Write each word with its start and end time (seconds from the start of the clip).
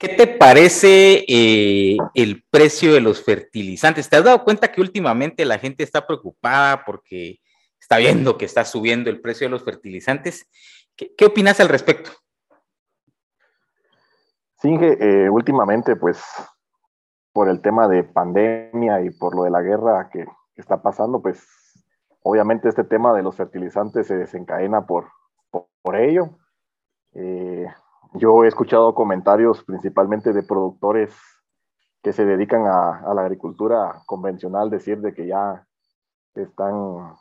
¿Qué 0.00 0.08
te 0.08 0.26
parece 0.26 1.26
eh, 1.28 1.98
el 2.14 2.42
precio 2.50 2.94
de 2.94 3.02
los 3.02 3.22
fertilizantes? 3.22 4.08
¿Te 4.08 4.16
has 4.16 4.24
dado 4.24 4.44
cuenta 4.44 4.72
que 4.72 4.80
últimamente 4.80 5.44
la 5.44 5.58
gente 5.58 5.82
está 5.82 6.06
preocupada 6.06 6.86
porque 6.86 7.38
está 7.78 7.98
viendo 7.98 8.38
que 8.38 8.46
está 8.46 8.64
subiendo 8.64 9.10
el 9.10 9.20
precio 9.20 9.46
de 9.46 9.50
los 9.50 9.62
fertilizantes? 9.62 10.48
¿Qué, 10.96 11.26
opinas 11.26 11.60
al 11.60 11.68
respecto? 11.68 12.12
Sí, 14.62 14.74
eh, 14.80 15.28
últimamente, 15.28 15.94
pues, 15.96 16.18
por 17.34 17.50
el 17.50 17.60
tema 17.60 17.86
de 17.86 18.02
pandemia 18.02 19.02
y 19.02 19.10
por 19.10 19.36
lo 19.36 19.44
de 19.44 19.50
la 19.50 19.60
guerra 19.60 20.08
que, 20.10 20.24
está 20.56 20.80
pasando, 20.80 21.20
pues, 21.20 21.46
obviamente 22.22 22.70
este 22.70 22.84
tema 22.84 23.12
de 23.12 23.22
los 23.22 23.36
fertilizantes 23.36 24.06
se 24.06 24.16
desencadena 24.16 24.86
por, 24.86 25.10
por, 25.50 25.96
ello. 25.96 26.38
Eh, 27.12 27.66
yo 28.14 28.44
he 28.44 28.48
escuchado 28.48 28.94
comentarios 28.94 29.62
principalmente 29.64 30.32
de 30.32 30.42
productores 30.42 31.14
que 32.02 32.12
se 32.12 32.24
dedican 32.24 32.66
a, 32.66 33.14
la 33.14 33.22
agricultura 33.22 34.02
convencional 34.06 34.70
decir 34.70 35.00
de 35.00 35.12
que 35.12 35.26
ya 35.26 35.66
están 36.34 37.14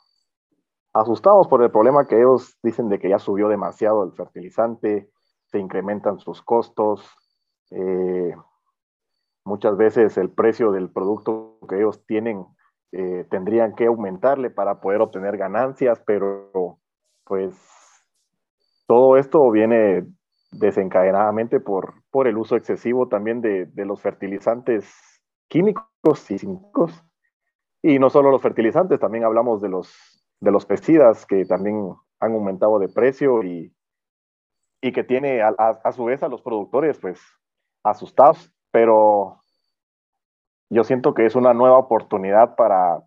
asustados 0.93 1.47
por 1.47 1.61
el 1.63 1.71
problema 1.71 2.07
que 2.07 2.17
ellos 2.17 2.57
dicen 2.63 2.89
de 2.89 2.99
que 2.99 3.09
ya 3.09 3.19
subió 3.19 3.49
demasiado 3.49 4.03
el 4.03 4.13
fertilizante, 4.13 5.09
se 5.47 5.59
incrementan 5.59 6.19
sus 6.19 6.41
costos, 6.41 7.05
eh, 7.71 8.33
muchas 9.43 9.77
veces 9.77 10.17
el 10.17 10.31
precio 10.31 10.71
del 10.71 10.89
producto 10.91 11.59
que 11.67 11.77
ellos 11.77 12.05
tienen 12.05 12.45
eh, 12.91 13.25
tendrían 13.29 13.75
que 13.75 13.85
aumentarle 13.85 14.49
para 14.49 14.79
poder 14.79 15.01
obtener 15.01 15.37
ganancias, 15.37 16.01
pero 16.05 16.79
pues 17.25 17.55
todo 18.87 19.17
esto 19.17 19.51
viene 19.51 20.07
desencadenadamente 20.51 21.59
por, 21.59 22.03
por 22.11 22.27
el 22.27 22.37
uso 22.37 22.55
excesivo 22.55 23.07
también 23.07 23.41
de, 23.41 23.65
de 23.65 23.85
los 23.85 24.01
fertilizantes 24.01 24.91
químicos 25.47 26.31
y 26.31 26.37
químicos. 26.37 27.03
Y 27.81 27.99
no 27.99 28.09
solo 28.09 28.31
los 28.31 28.41
fertilizantes, 28.41 28.99
también 28.99 29.23
hablamos 29.23 29.61
de 29.61 29.69
los, 29.69 29.93
de 30.39 30.51
los 30.51 30.65
pesticidas 30.65 31.25
que 31.25 31.45
también 31.45 31.93
han 32.19 32.33
aumentado 32.33 32.79
de 32.79 32.89
precio 32.89 33.43
y, 33.43 33.73
y 34.81 34.91
que 34.91 35.03
tiene 35.03 35.41
a, 35.41 35.49
a, 35.49 35.91
su 35.91 36.05
vez 36.05 36.23
a 36.23 36.27
los 36.27 36.41
productores 36.41 36.99
pues 36.99 37.21
asustados, 37.83 38.53
pero 38.71 39.41
yo 40.69 40.83
siento 40.83 41.13
que 41.13 41.25
es 41.25 41.35
una 41.35 41.53
nueva 41.53 41.77
oportunidad 41.77 42.55
para, 42.55 43.03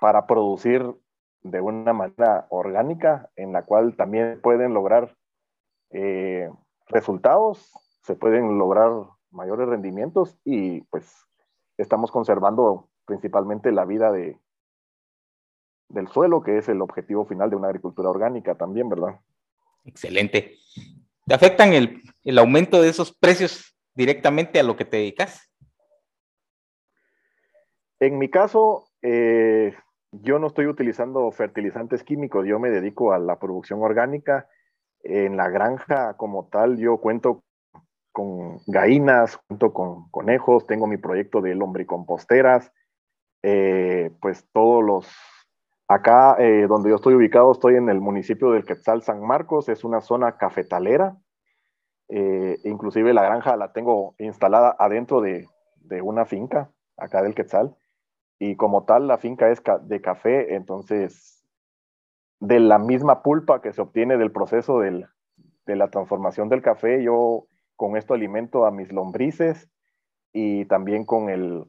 para 0.00 0.26
producir 0.26 0.94
de 1.42 1.60
una 1.60 1.92
manera 1.92 2.46
orgánica 2.50 3.30
en 3.36 3.52
la 3.52 3.62
cual 3.62 3.96
también 3.96 4.40
pueden 4.42 4.74
lograr 4.74 5.16
eh, 5.90 6.48
resultados, 6.88 7.70
se 8.02 8.14
pueden 8.14 8.58
lograr 8.58 8.90
mayores 9.30 9.68
rendimientos 9.68 10.38
y 10.44 10.82
pues 10.82 11.26
estamos 11.76 12.10
conservando 12.10 12.88
principalmente 13.04 13.72
la 13.72 13.84
vida 13.84 14.10
de, 14.12 14.38
del 15.88 16.08
suelo, 16.08 16.42
que 16.42 16.58
es 16.58 16.68
el 16.68 16.82
objetivo 16.82 17.26
final 17.26 17.50
de 17.50 17.56
una 17.56 17.68
agricultura 17.68 18.10
orgánica 18.10 18.54
también, 18.56 18.88
¿verdad? 18.88 19.20
Excelente. 19.84 20.56
¿Te 21.26 21.34
afectan 21.34 21.72
el, 21.72 22.02
el 22.24 22.38
aumento 22.38 22.80
de 22.80 22.88
esos 22.88 23.16
precios 23.16 23.76
directamente 23.94 24.60
a 24.60 24.62
lo 24.62 24.76
que 24.76 24.84
te 24.84 24.98
dedicas? 24.98 25.52
En 27.98 28.18
mi 28.18 28.28
caso, 28.28 28.84
eh, 29.02 29.74
yo 30.12 30.38
no 30.38 30.48
estoy 30.48 30.66
utilizando 30.66 31.30
fertilizantes 31.30 32.02
químicos, 32.04 32.46
yo 32.46 32.58
me 32.58 32.70
dedico 32.70 33.12
a 33.12 33.18
la 33.18 33.38
producción 33.38 33.82
orgánica 33.82 34.48
en 35.08 35.36
la 35.36 35.48
granja 35.48 36.14
como 36.14 36.46
tal, 36.46 36.76
yo 36.78 36.98
cuento 36.98 37.42
con 38.12 38.60
gallinas, 38.66 39.36
cuento 39.46 39.72
con 39.74 40.08
conejos, 40.10 40.66
tengo 40.66 40.86
mi 40.86 40.96
proyecto 40.96 41.40
de 41.42 41.54
lombricomposteras, 41.54 42.72
eh, 43.42 44.10
pues 44.20 44.48
todos 44.52 44.82
los... 44.82 45.06
Acá 45.88 46.34
eh, 46.40 46.66
donde 46.66 46.90
yo 46.90 46.96
estoy 46.96 47.14
ubicado, 47.14 47.52
estoy 47.52 47.76
en 47.76 47.88
el 47.88 48.00
municipio 48.00 48.50
del 48.50 48.64
Quetzal 48.64 49.02
San 49.02 49.20
Marcos, 49.24 49.68
es 49.68 49.84
una 49.84 50.00
zona 50.00 50.36
cafetalera, 50.36 51.16
eh, 52.08 52.58
inclusive 52.64 53.12
la 53.14 53.22
granja 53.22 53.56
la 53.56 53.72
tengo 53.72 54.14
instalada 54.18 54.74
adentro 54.78 55.20
de, 55.20 55.46
de, 55.76 56.02
una 56.02 56.24
finca, 56.24 56.70
acá 56.96 57.22
del 57.22 57.34
Quetzal, 57.34 57.76
y 58.38 58.56
como 58.56 58.84
tal 58.84 59.06
la 59.06 59.18
finca 59.18 59.50
es 59.50 59.62
de 59.82 60.00
café, 60.00 60.54
entonces 60.56 61.35
de 62.40 62.60
la 62.60 62.78
misma 62.78 63.22
pulpa 63.22 63.62
que 63.62 63.72
se 63.72 63.80
obtiene 63.80 64.16
del 64.18 64.32
proceso 64.32 64.80
de 64.80 65.06
la 65.66 65.90
transformación 65.90 66.48
del 66.48 66.62
café, 66.62 67.02
yo 67.02 67.46
con 67.76 67.96
esto 67.96 68.14
alimento 68.14 68.66
a 68.66 68.70
mis 68.70 68.92
lombrices 68.92 69.70
y 70.32 70.64
también 70.66 71.04
con, 71.04 71.28
el, 71.28 71.64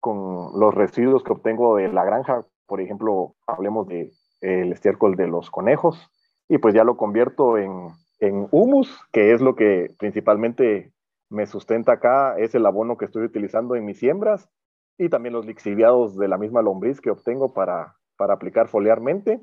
con 0.00 0.58
los 0.58 0.74
residuos 0.74 1.22
que 1.22 1.32
obtengo 1.32 1.76
de 1.76 1.88
la 1.88 2.04
granja, 2.04 2.46
por 2.66 2.80
ejemplo, 2.80 3.34
hablemos 3.46 3.86
de 3.88 4.12
el 4.40 4.72
estiércol 4.72 5.16
de 5.16 5.26
los 5.26 5.50
conejos, 5.50 6.10
y 6.48 6.58
pues 6.58 6.74
ya 6.74 6.84
lo 6.84 6.96
convierto 6.96 7.58
en, 7.58 7.88
en 8.20 8.46
humus, 8.50 9.00
que 9.12 9.32
es 9.32 9.40
lo 9.40 9.56
que 9.56 9.94
principalmente 9.98 10.92
me 11.28 11.46
sustenta 11.46 11.92
acá, 11.92 12.38
es 12.38 12.54
el 12.54 12.64
abono 12.66 12.96
que 12.96 13.04
estoy 13.04 13.24
utilizando 13.24 13.74
en 13.74 13.84
mis 13.84 13.98
siembras, 13.98 14.48
y 14.96 15.08
también 15.08 15.32
los 15.32 15.46
lixiviados 15.46 16.16
de 16.16 16.28
la 16.28 16.38
misma 16.38 16.62
lombriz 16.62 17.00
que 17.00 17.10
obtengo 17.10 17.52
para, 17.52 17.96
para 18.16 18.34
aplicar 18.34 18.68
foliarmente. 18.68 19.40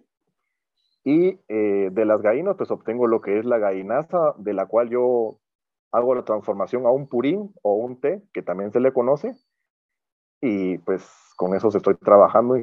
Y 1.05 1.39
eh, 1.47 1.89
de 1.91 2.05
las 2.05 2.21
gallinas, 2.21 2.55
pues 2.57 2.71
obtengo 2.71 3.05
lo 3.05 3.21
que 3.21 3.37
es 3.37 3.45
la 3.45 3.59
gallinaza, 3.59 4.33
de 4.37 4.53
la 4.53 4.65
cual 4.65 4.89
yo 4.89 5.39
hago 5.91 6.15
la 6.15 6.25
transformación 6.25 6.85
a 6.85 6.89
un 6.89 7.07
purín 7.07 7.53
o 7.61 7.75
un 7.75 8.01
té, 8.01 8.23
que 8.33 8.41
también 8.41 8.73
se 8.73 8.79
le 8.79 8.91
conoce. 8.91 9.35
Y 10.41 10.79
pues 10.79 11.07
con 11.37 11.55
eso 11.55 11.69
estoy 11.69 11.95
trabajando, 11.95 12.57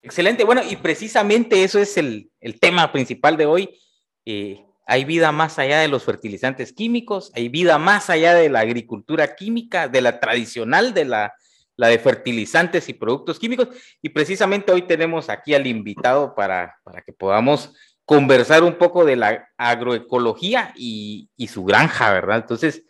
Excelente. 0.00 0.44
Bueno, 0.44 0.62
y 0.68 0.76
precisamente 0.76 1.62
eso 1.62 1.78
es 1.78 1.96
el, 1.96 2.32
el 2.40 2.58
tema 2.58 2.90
principal 2.90 3.36
de 3.36 3.46
hoy. 3.46 3.78
Eh, 4.24 4.64
hay 4.86 5.04
vida 5.04 5.32
más 5.32 5.58
allá 5.58 5.80
de 5.80 5.88
los 5.88 6.04
fertilizantes 6.04 6.72
químicos, 6.72 7.30
hay 7.34 7.48
vida 7.48 7.78
más 7.78 8.10
allá 8.10 8.34
de 8.34 8.48
la 8.48 8.60
agricultura 8.60 9.36
química, 9.36 9.88
de 9.88 10.00
la 10.00 10.18
tradicional, 10.18 10.92
de 10.92 11.04
la 11.04 11.34
la 11.76 11.88
de 11.88 11.98
fertilizantes 11.98 12.88
y 12.88 12.94
productos 12.94 13.38
químicos. 13.38 13.68
Y 14.00 14.10
precisamente 14.10 14.72
hoy 14.72 14.82
tenemos 14.82 15.28
aquí 15.28 15.54
al 15.54 15.66
invitado 15.66 16.34
para, 16.34 16.76
para 16.84 17.02
que 17.02 17.12
podamos 17.12 17.74
conversar 18.04 18.62
un 18.62 18.76
poco 18.76 19.04
de 19.04 19.16
la 19.16 19.48
agroecología 19.56 20.72
y, 20.76 21.30
y 21.36 21.48
su 21.48 21.64
granja, 21.64 22.12
¿verdad? 22.12 22.38
Entonces, 22.38 22.84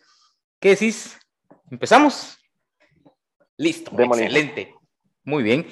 ¿qué 0.59 0.69
decís? 0.69 1.17
¿Empezamos? 1.69 2.37
Listo, 3.57 3.91
excelente. 3.97 4.75
Muy 5.23 5.43
bien. 5.43 5.67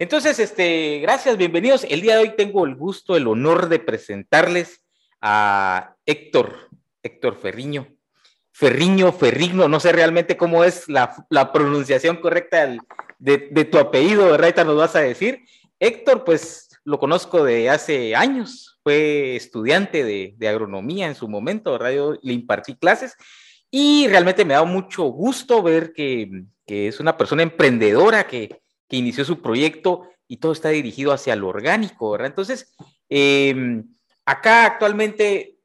Entonces, 0.00 0.38
este, 0.38 1.00
gracias, 1.00 1.36
bienvenidos. 1.36 1.84
El 1.88 2.00
día 2.00 2.14
de 2.14 2.22
hoy 2.22 2.36
tengo 2.36 2.64
el 2.64 2.76
gusto, 2.76 3.16
el 3.16 3.26
honor 3.26 3.68
de 3.68 3.80
presentarles 3.80 4.80
a 5.20 5.96
Héctor, 6.06 6.68
Héctor 7.02 7.36
Ferriño. 7.36 7.88
Ferriño, 8.52 9.12
Ferrigno, 9.12 9.66
no 9.66 9.80
sé 9.80 9.90
realmente 9.90 10.36
cómo 10.36 10.62
es 10.62 10.88
la, 10.88 11.26
pronunciación 11.52 12.18
correcta 12.18 12.76
de, 13.18 13.38
tu 13.64 13.78
apellido, 13.78 14.30
¿verdad? 14.30 14.64
Nos 14.64 14.76
vas 14.76 14.94
a 14.94 15.00
decir. 15.00 15.40
Héctor, 15.80 16.22
pues 16.22 16.68
lo 16.84 17.00
conozco 17.00 17.42
de 17.42 17.68
hace 17.68 18.14
años, 18.14 18.78
fue 18.84 19.34
estudiante 19.34 20.04
de, 20.04 20.48
agronomía 20.48 21.08
en 21.08 21.16
su 21.16 21.28
momento, 21.28 21.72
¿verdad? 21.72 21.90
Yo 21.90 22.14
le 22.22 22.32
impartí 22.34 22.76
clases 22.76 23.16
y 23.68 24.06
realmente 24.06 24.44
me 24.44 24.54
da 24.54 24.62
mucho 24.62 25.02
gusto 25.06 25.60
ver 25.60 25.92
que, 25.92 26.44
que 26.64 26.86
es 26.86 27.00
una 27.00 27.16
persona 27.16 27.42
emprendedora 27.42 28.28
que, 28.28 28.60
que 28.88 28.96
inició 28.96 29.24
su 29.24 29.40
proyecto 29.40 30.08
y 30.26 30.38
todo 30.38 30.52
está 30.52 30.70
dirigido 30.70 31.12
hacia 31.12 31.36
lo 31.36 31.48
orgánico, 31.48 32.10
¿verdad? 32.10 32.28
Entonces, 32.28 32.74
em, 33.08 33.84
acá 34.24 34.66
actualmente 34.66 35.56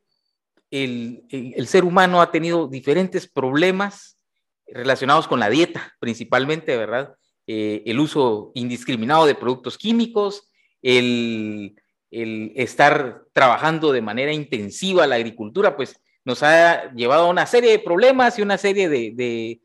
el, 0.72 1.68
ser 1.68 1.84
humano 1.84 2.22
ha 2.22 2.32
tenido 2.32 2.68
diferentes 2.68 3.28
problemas 3.28 4.18
relacionados 4.66 5.28
con 5.28 5.40
la 5.40 5.50
dieta, 5.50 5.94
principalmente, 6.00 6.76
¿verdad? 6.78 7.14
Eh, 7.46 7.84
el 7.86 8.00
uso 8.00 8.52
indiscriminado 8.56 9.26
de 9.26 9.36
productos 9.36 9.78
químicos, 9.78 10.50
el, 10.82 11.76
estar 12.10 13.24
trabajando 13.34 13.92
de 13.92 14.02
manera 14.02 14.34
intensiva 14.34 15.08
la 15.08 15.16
agricultura, 15.16 15.76
pues 15.76 16.00
nos 16.26 16.44
ha 16.44 16.94
llevado 16.94 17.26
a 17.26 17.30
una 17.30 17.46
serie 17.46 17.72
de 17.72 17.80
problemas 17.80 18.38
y 18.38 18.44
una 18.44 18.58
serie 18.58 18.88
de 18.88 19.62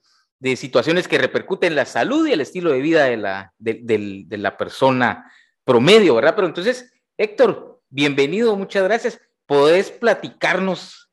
situaciones 0.57 1.09
que 1.09 1.19
repercuten 1.19 1.73
en 1.73 1.77
la 1.77 1.85
salud 1.85 2.27
y 2.27 2.33
el 2.33 2.41
estilo 2.41 2.71
de 2.71 2.81
vida 2.81 3.05
de 3.05 3.17
la, 3.17 3.53
de, 3.59 4.27
la 4.31 4.57
persona 4.57 5.31
promedio, 5.65 6.15
¿verdad? 6.15 6.35
Pero 6.35 6.47
entonces, 6.47 6.93
Héctor, 7.17 7.81
bienvenido, 7.89 8.57
muchas 8.57 8.85
gracias. 8.85 9.21
¿Podés 9.47 9.91
platicarnos, 9.91 11.11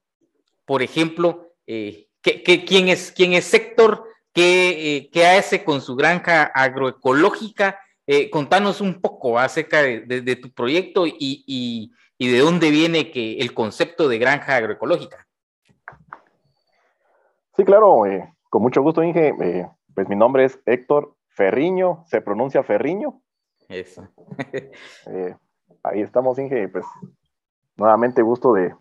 por 0.65 0.81
ejemplo, 0.81 1.53
eh, 1.67 2.07
quién, 2.21 2.89
es, 2.89 3.11
quién 3.11 3.33
es 3.33 3.53
Héctor? 3.53 4.05
qué, 4.35 5.09
qué 5.11 5.25
hace 5.25 5.63
con 5.63 5.81
su 5.81 5.95
granja 5.95 6.43
agroecológica. 6.43 7.79
contanos 8.31 8.81
un 8.81 9.01
poco 9.01 9.39
acerca 9.39 9.81
de, 9.81 10.35
tu 10.35 10.51
proyecto 10.51 11.05
y, 11.07 11.91
de 12.19 12.39
dónde 12.39 12.69
viene 12.69 13.11
que 13.11 13.37
el 13.39 13.53
concepto 13.53 14.07
de 14.07 14.19
granja 14.19 14.57
agroecológica. 14.57 15.25
Sí, 17.55 17.63
claro, 17.63 18.03
con 18.55 18.61
mucho 18.61 18.81
gusto, 18.81 19.03
Inge. 19.03 19.33
pues 19.93 20.07
mi 20.07 20.15
nombre 20.15 20.45
es 20.45 20.61
Héctor 20.65 21.13
Ferriño, 21.27 22.05
se 22.05 22.21
pronuncia 22.21 22.63
Ferriño. 22.63 23.21
Eso. 23.67 24.07
ahí 25.83 25.99
estamos, 25.99 26.39
Inge, 26.39 26.69
pues 26.69 26.85
nuevamente 27.75 28.21
gusto 28.21 28.53
de, 28.53 28.73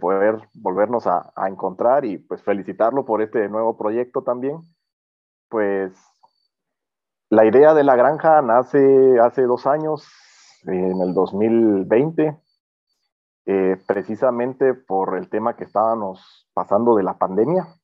poder 0.00 0.48
volvernos 0.54 1.06
a, 1.06 1.32
encontrar 1.46 2.04
y 2.04 2.18
pues 2.18 2.42
felicitarlo 2.42 3.04
por 3.04 3.22
este 3.22 3.48
nuevo 3.48 3.78
proyecto 3.78 4.22
también. 4.22 4.62
Pues 5.48 5.92
la 7.28 7.46
idea 7.46 7.72
de 7.72 7.84
la 7.84 7.94
granja 7.94 8.42
nace 8.42 9.20
hace 9.20 9.42
dos 9.42 9.64
años, 9.68 10.08
en 10.64 11.00
el 11.00 11.14
2020, 11.14 12.36
eh, 13.46 13.76
precisamente 13.86 14.74
por 14.74 15.16
el 15.16 15.28
tema 15.30 15.54
que 15.54 15.62
estábamos 15.62 16.48
pasando 16.52 16.96
de 16.96 17.04
la 17.04 17.16
pandemia. 17.16 17.79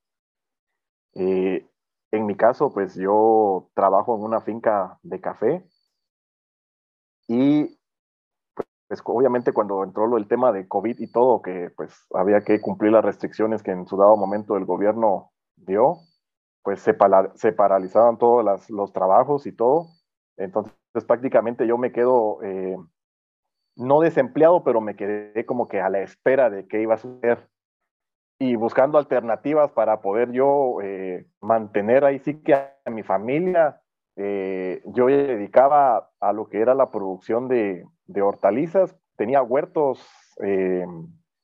Eh, 1.19 1.67
en 2.13 2.27
mi 2.27 2.37
caso, 2.37 2.73
pues 2.73 2.95
yo 2.95 3.71
trabajo 3.75 4.15
en 4.17 4.23
una 4.23 4.41
finca 4.41 4.99
de 5.03 5.21
café 5.21 5.65
y 7.27 7.79
pues 8.89 9.01
obviamente 9.05 9.53
cuando 9.53 9.83
entró 9.83 10.17
el 10.17 10.29
tema 10.29 10.53
de 10.53 10.69
COVID 10.69 11.01
y 11.01 11.11
todo, 11.11 11.43
que 11.43 11.71
pues 11.77 12.07
había 12.15 12.43
que 12.43 12.61
cumplir 12.61 12.93
las 12.93 13.05
restricciones 13.05 13.63
que 13.63 13.73
en 13.73 13.87
su 13.87 13.97
dado 13.97 14.17
momento 14.17 14.57
el 14.57 14.65
gobierno 14.65 15.33
dio, 15.57 15.97
pues 16.63 16.81
se, 16.81 16.95
paralizaban 16.95 18.19
todos 18.19 18.45
los 18.69 18.93
trabajos 18.93 19.47
y 19.47 19.53
todo. 19.53 19.87
Entonces 20.37 20.75
prácticamente 21.07 21.67
yo 21.67 21.79
me 21.79 21.93
quedo, 21.93 22.43
eh, 22.43 22.77
no 23.75 24.01
desempleado, 24.01 24.63
pero 24.63 24.81
me 24.81 24.95
quedé 24.95 25.47
como 25.47 25.67
que 25.67 25.81
a 25.81 25.91
la 25.91 26.03
espera 26.03 26.51
de 26.51 26.69
qué 26.69 26.83
iba 26.83 26.95
a 26.95 26.99
suceder 26.99 27.49
y 28.39 28.57
buscando 28.57 28.99
alternativas 28.99 29.71
para 29.73 30.01
poder 30.01 30.33
yo 30.33 30.81
eh, 30.83 31.27
mantener 31.41 32.05
ahí 32.05 32.19
sí 32.19 32.43
que 32.43 32.55
a 32.55 32.73
mi 32.91 33.03
familia. 33.03 33.81
Eh, 34.17 34.83
yo 34.87 35.07
dedicaba 35.07 36.11
a 36.21 36.33
lo 36.33 36.49
que 36.49 36.61
era 36.61 36.75
la 36.75 36.91
producción 36.91 37.49
de, 37.49 37.85
de 38.07 38.23
hortalizas, 38.23 38.97
tenía 39.17 39.43
huertos 39.43 40.07
eh, 40.43 40.87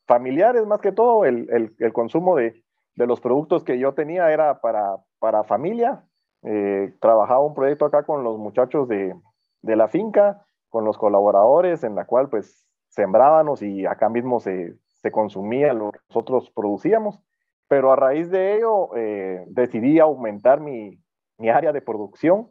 familiares 0.06 0.66
más 0.66 0.80
que 0.80 0.92
todo, 0.92 1.24
el, 1.24 1.74
el, 1.78 1.92
consumo 1.92 2.36
de, 2.36 2.62
de, 2.94 3.06
los 3.06 3.20
productos 3.20 3.64
que 3.64 3.78
yo 3.78 3.94
tenía 3.94 4.30
era 4.32 4.60
para, 4.60 4.96
para 5.18 5.44
familia. 5.44 6.04
Eh, 6.44 6.94
trabajaba 7.00 7.40
un 7.40 7.54
proyecto 7.54 7.84
acá 7.84 8.02
con 8.04 8.24
los 8.24 8.38
muchachos 8.38 8.88
de, 8.88 9.14
de, 9.62 9.76
la 9.76 9.88
finca, 9.88 10.44
con 10.68 10.84
los 10.84 10.98
colaboradores, 10.98 11.84
en 11.84 11.94
la 11.94 12.04
cual 12.04 12.28
pues 12.28 12.66
sembrábamos 12.88 13.62
y 13.62 13.86
acá 13.86 14.08
mismo 14.08 14.40
se, 14.40 14.74
se 15.02 15.10
consumía 15.10 15.72
lo 15.72 15.92
que 15.92 15.98
nosotros 16.08 16.50
producíamos. 16.50 17.20
Pero 17.68 17.92
a 17.92 17.96
raíz 17.96 18.30
de 18.30 18.56
ello 18.56 18.94
eh, 18.96 19.44
decidí 19.48 19.98
aumentar 19.98 20.60
mi, 20.60 20.98
mi, 21.38 21.48
área 21.48 21.72
de 21.72 21.80
producción 21.80 22.50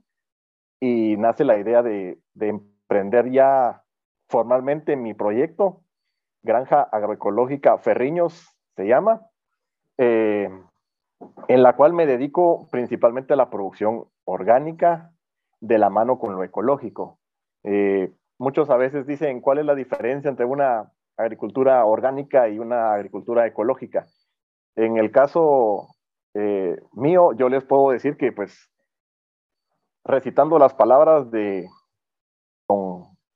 y 0.80 1.15
nace 1.18 1.44
la 1.44 1.57
idea 1.57 1.83
de, 1.83 2.19
de 2.33 2.48
emprender 2.50 3.30
ya 3.31 3.83
formalmente 4.27 4.95
mi 4.95 5.13
proyecto, 5.13 5.81
Granja 6.44 6.81
Agroecológica 6.81 7.77
Ferriños 7.77 8.57
se 8.75 8.88
llama, 8.88 9.27
eh, 9.98 10.50
en 11.48 11.63
la 11.63 11.75
cual 11.75 11.94
me 11.94 12.07
dedico 12.07 12.68
principalmente 12.71 13.33
a 13.33 13.36
la 13.36 13.50
producción 13.50 14.06
orgánica 14.25 15.12
de 15.59 15.77
la 15.77 15.89
mano 15.89 16.18
con 16.18 16.36
lo 16.36 16.44
ecológico. 16.44 17.19
Eh, 17.63 18.12
muchos 18.39 18.69
a 18.71 18.77
veces 18.77 19.06
dicen 19.06 19.42
cuál 19.42 19.59
es 19.59 19.65
la 19.65 19.75
diferencia 19.75 20.30
entre 20.30 20.45
una 20.45 20.92
agricultura 21.21 21.85
orgánica 21.85 22.50
y 22.50 22.59
una 22.59 22.94
agricultura 22.94 23.45
ecológica. 23.47 24.07
En 24.75 24.97
el 24.97 25.12
caso 25.12 25.88
eh, 26.33 26.77
mío, 26.94 27.33
yo 27.33 27.50
les 27.50 27.63
puedo 27.63 27.91
decir 27.91 28.18
que 28.18 28.31
pues 28.31 28.69
recitando 30.03 30.57
las 30.57 30.73
palabras 30.73 31.29
de 31.31 31.68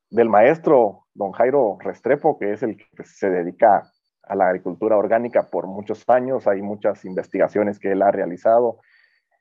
del 0.09 0.29
maestro 0.29 1.05
don 1.13 1.31
Jairo 1.33 1.77
Restrepo, 1.79 2.37
que 2.37 2.53
es 2.53 2.63
el 2.63 2.77
que 2.77 2.85
pues, 2.95 3.17
se 3.17 3.29
dedica 3.29 3.83
a 4.23 4.35
la 4.35 4.47
agricultura 4.47 4.97
orgánica 4.97 5.49
por 5.49 5.67
muchos 5.67 6.03
años. 6.07 6.47
Hay 6.47 6.61
muchas 6.61 7.05
investigaciones 7.05 7.79
que 7.79 7.91
él 7.91 8.01
ha 8.01 8.11
realizado. 8.11 8.79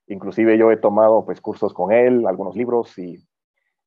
Inclusive 0.07 0.59
yo 0.59 0.71
he 0.71 0.77
tomado 0.77 1.25
pues, 1.25 1.41
cursos 1.41 1.73
con 1.73 1.93
él, 1.93 2.27
algunos 2.27 2.57
libros 2.57 2.99
y 2.99 3.25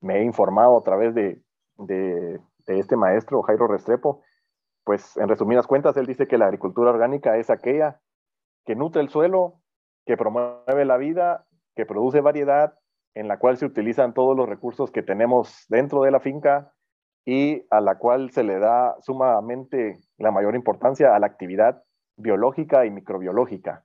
me 0.01 0.19
he 0.19 0.23
informado 0.23 0.77
a 0.77 0.83
través 0.83 1.13
de, 1.13 1.41
de, 1.77 2.39
de 2.65 2.79
este 2.79 2.95
maestro, 2.95 3.41
Jairo 3.43 3.67
Restrepo. 3.67 4.21
Pues 4.87 5.17
en 5.17 5.27
resumidas 5.27 5.67
cuentas, 5.67 5.97
él 5.97 6.05
dice 6.05 6.29
que 6.29 6.37
la 6.37 6.45
agricultura 6.45 6.91
orgánica 6.91 7.35
es 7.35 7.49
aquella 7.49 7.99
que 8.65 8.73
nutre 8.73 9.01
el 9.01 9.09
suelo, 9.09 9.59
que 10.05 10.15
promueve 10.15 10.85
la 10.85 10.95
vida, 10.95 11.45
que 11.75 11.85
produce 11.85 12.21
variedad 12.21 12.79
en 13.13 13.27
la 13.27 13.37
cual 13.37 13.57
se 13.57 13.65
utilizan 13.65 14.13
todos 14.13 14.37
los 14.37 14.47
recursos 14.47 14.89
que 14.89 15.03
tenemos 15.03 15.65
dentro 15.67 16.03
de 16.03 16.11
la 16.11 16.21
finca 16.21 16.73
y 17.25 17.65
a 17.69 17.81
la 17.81 17.97
cual 17.97 18.31
se 18.31 18.45
le 18.45 18.59
da 18.59 18.95
sumamente 19.01 19.99
la 20.17 20.31
mayor 20.31 20.55
importancia 20.55 21.13
a 21.13 21.19
la 21.19 21.27
actividad 21.27 21.83
biológica 22.15 22.85
y 22.85 22.89
microbiológica. 22.89 23.83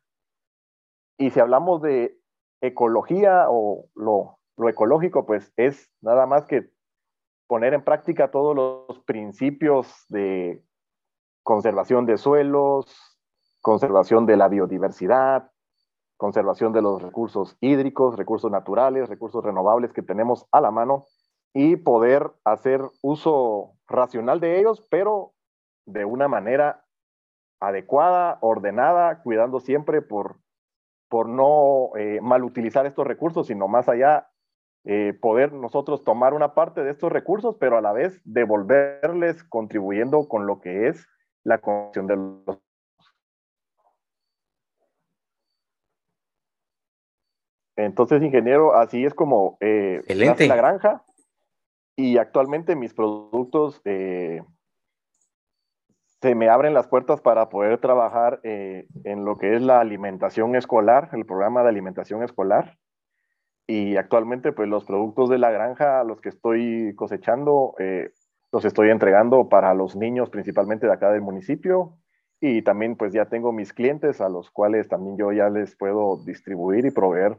Y 1.19 1.31
si 1.31 1.41
hablamos 1.41 1.83
de 1.83 2.17
ecología 2.61 3.47
o 3.49 3.87
lo, 3.97 4.39
lo 4.57 4.69
ecológico, 4.69 5.27
pues 5.27 5.53
es 5.57 5.91
nada 6.01 6.27
más 6.27 6.47
que 6.47 6.71
poner 7.49 7.75
en 7.75 7.83
práctica 7.83 8.31
todos 8.31 8.55
los 8.55 9.01
principios 9.01 10.07
de 10.09 10.63
conservación 11.43 12.07
de 12.07 12.17
suelos, 12.17 13.19
conservación 13.61 14.27
de 14.27 14.37
la 14.37 14.49
biodiversidad, 14.49 15.51
conservación 16.17 16.73
de 16.73 16.83
los 16.83 17.03
recursos 17.03 17.57
hídricos, 17.61 18.17
recursos 18.17 18.51
naturales, 18.51 19.09
recursos 19.09 19.43
renovables 19.45 19.93
que 19.93 20.03
tenemos 20.03 20.47
a 20.53 20.61
la 20.61 20.71
mano 20.71 21.07
y 21.53 21.77
poder 21.77 22.31
hacer 22.45 22.81
uso 23.03 23.73
racional 23.87 24.41
de 24.41 24.59
ellos, 24.59 24.87
pero 24.91 25.33
de 25.85 26.05
una 26.05 26.29
manera 26.29 26.85
adecuada, 27.61 28.39
ordenada, 28.41 29.23
cuidando 29.23 29.61
siempre 29.61 30.03
por, 30.03 30.37
por 31.09 31.29
no 31.29 31.91
eh, 31.97 32.21
mal 32.21 32.45
utilizar 32.45 32.87
estos 32.87 33.07
recursos, 33.07 33.47
sino 33.49 33.69
más 33.69 33.89
allá, 33.89 34.29
eh, 34.85 35.17
poder 35.21 35.53
nosotros 35.53 36.03
tomar 36.03 36.35
una 36.35 36.55
parte 36.55 36.83
de 36.83 36.91
estos 36.91 37.13
recursos, 37.13 37.57
pero 37.61 37.79
a 37.79 37.81
la 37.81 37.93
vez 37.93 38.21
devolverles 38.25 39.45
contribuyendo 39.45 40.27
con 40.29 40.47
lo 40.47 40.61
que 40.61 40.89
es 40.89 41.07
la 41.45 41.59
condición 41.59 42.07
de 42.07 42.17
los 42.17 42.59
Entonces, 47.75 48.23
ingeniero, 48.23 48.75
así 48.75 49.05
es 49.05 49.15
como 49.15 49.57
eh, 49.61 50.03
la 50.09 50.57
granja 50.57 51.03
y 51.97 52.19
actualmente 52.19 52.77
mis 52.77 52.95
productos 52.95 53.81
eh, 53.85 54.43
se 56.23 56.35
me 56.37 56.49
abren 56.49 56.73
las 56.73 56.87
puertas 56.87 57.21
para 57.21 57.49
poder 57.49 57.79
trabajar 57.79 58.41
eh, 58.45 58.87
en 59.05 59.25
lo 59.25 59.37
que 59.37 59.57
es 59.57 59.63
la 59.63 59.81
alimentación 59.81 60.55
escolar, 60.55 61.11
el 61.13 61.27
programa 61.27 61.63
de 61.63 61.71
alimentación 61.71 62.23
escolar. 62.23 62.79
Y 63.67 63.97
actualmente, 63.97 64.53
pues 64.53 64.69
los 64.69 64.85
productos 64.85 65.31
de 65.31 65.39
la 65.39 65.51
granja, 65.51 66.05
los 66.05 66.21
que 66.21 66.29
estoy 66.29 66.95
cosechando, 66.95 67.75
eh, 67.79 68.11
los 68.53 68.65
estoy 68.67 68.91
entregando 68.91 69.49
para 69.49 69.75
los 69.75 69.97
niños 69.97 70.31
principalmente 70.31 70.87
de 70.87 70.93
acá 70.93 71.11
del 71.11 71.23
municipio. 71.23 71.97
Y 72.41 72.63
también 72.63 72.97
pues 72.97 73.13
ya 73.13 73.27
tengo 73.27 73.53
mis 73.53 73.73
clientes 73.73 74.21
a 74.21 74.29
los 74.29 74.51
cuales 74.51 74.89
también 74.89 75.17
yo 75.17 75.33
ya 75.33 75.49
les 75.49 75.77
puedo 75.77 76.23
distribuir 76.25 76.85
y 76.85 76.91
proveer 76.91 77.39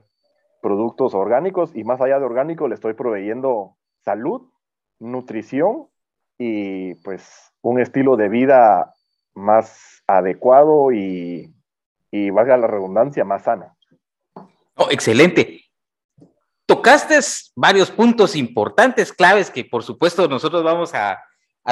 productos 0.61 1.13
orgánicos 1.13 1.75
y 1.75 1.83
más 1.83 1.99
allá 2.01 2.19
de 2.19 2.25
orgánico 2.25 2.67
le 2.67 2.75
estoy 2.75 2.93
proveyendo 2.93 3.75
salud, 3.99 4.49
nutrición 4.99 5.87
y 6.37 6.95
pues 7.03 7.51
un 7.61 7.79
estilo 7.81 8.15
de 8.15 8.29
vida 8.29 8.93
más 9.35 10.03
adecuado 10.07 10.93
y, 10.93 11.53
y 12.11 12.29
valga 12.29 12.55
la 12.57 12.67
redundancia, 12.67 13.25
más 13.25 13.43
sano. 13.43 13.75
Oh, 14.75 14.87
excelente. 14.89 15.62
Tocaste 16.65 17.19
varios 17.55 17.91
puntos 17.91 18.35
importantes, 18.35 19.11
claves, 19.11 19.49
que 19.49 19.65
por 19.65 19.83
supuesto 19.83 20.27
nosotros 20.27 20.63
vamos 20.63 20.93
a, 20.93 21.19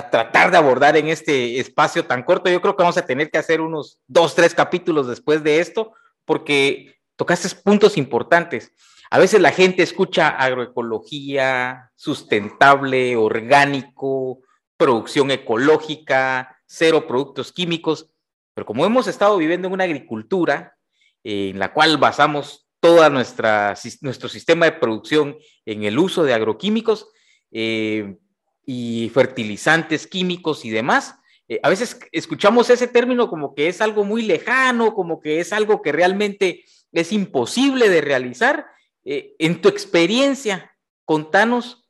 tratar 0.10 0.52
de 0.52 0.58
abordar 0.58 0.96
en 0.96 1.10
este 1.10 1.60
espacio 1.60 2.06
tan 2.06 2.24
corto. 2.24 2.50
Yo 2.50 2.62
creo 2.62 2.78
que 2.78 2.84
vamos 2.84 2.98
a 2.98 3.06
tener 3.06 3.30
que 3.30 3.38
hacer 3.38 3.60
unos 3.60 4.00
dos, 4.08 4.36
tres 4.36 4.56
capítulos 4.56 5.08
después 5.08 5.44
de 5.44 5.60
esto, 5.60 5.94
porque 6.24 6.96
tocaste 7.18 7.50
puntos 7.62 7.98
importantes. 7.98 8.72
A 9.10 9.20
veces 9.20 9.42
la 9.42 9.52
gente 9.52 9.84
escucha 9.84 10.30
agroecología, 10.30 11.92
sustentable, 11.96 13.18
orgánico, 13.18 14.40
producción 14.78 15.30
ecológica, 15.32 16.58
cero 16.66 17.06
productos 17.06 17.52
químicos, 17.52 18.08
pero 18.54 18.66
como 18.66 18.86
hemos 18.86 19.08
estado 19.08 19.38
viviendo 19.38 19.68
en 19.68 19.74
una 19.74 19.84
agricultura 19.84 20.78
en 21.24 21.60
la 21.60 21.74
cual 21.74 21.98
basamos 21.98 22.66
todo 22.82 23.08
nuestro 23.12 24.28
sistema 24.28 24.66
de 24.66 24.74
producción 24.74 25.38
en 25.66 25.84
el 25.84 25.98
uso 26.00 26.24
de 26.24 26.34
agroquímicos 26.34 27.08
eh, 27.52 28.18
y 28.66 29.10
fertilizantes 29.14 30.08
químicos 30.08 30.66
y 30.66 30.72
demás. 30.72 31.16
Eh, 31.48 31.60
a 31.62 31.70
veces 31.70 32.00
escuchamos 32.12 32.70
ese 32.72 32.88
término 32.88 33.30
como 33.30 33.54
que 33.54 33.68
es 33.68 33.82
algo 33.82 34.04
muy 34.04 34.24
lejano, 34.24 34.96
como 34.96 35.20
que 35.20 35.40
es 35.40 35.54
algo 35.54 35.82
que 35.84 35.92
realmente 35.92 36.66
es 36.92 37.12
imposible 37.14 37.88
de 37.88 38.02
realizar. 38.02 38.66
Eh, 39.04 39.36
en 39.38 39.62
tu 39.62 39.70
experiencia, 39.70 40.76
contanos 41.06 41.88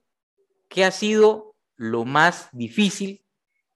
qué 0.67 0.83
ha 0.83 0.91
sido 0.91 1.55
lo 1.77 2.03
más 2.03 2.49
difícil 2.51 3.25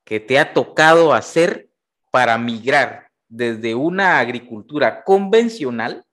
que 0.03 0.19
te 0.19 0.37
ha 0.37 0.53
tocado 0.53 1.13
hacer 1.13 1.69
para 2.11 2.37
migrar 2.37 3.09
desde 3.29 3.73
una 3.73 4.19
agricultura 4.19 5.03
convencional 5.03 6.04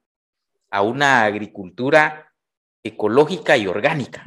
a 0.73 0.81
una 0.81 1.23
agricultura 1.23 2.33
ecológica 2.81 3.55
y 3.57 3.67
orgánica? 3.67 4.23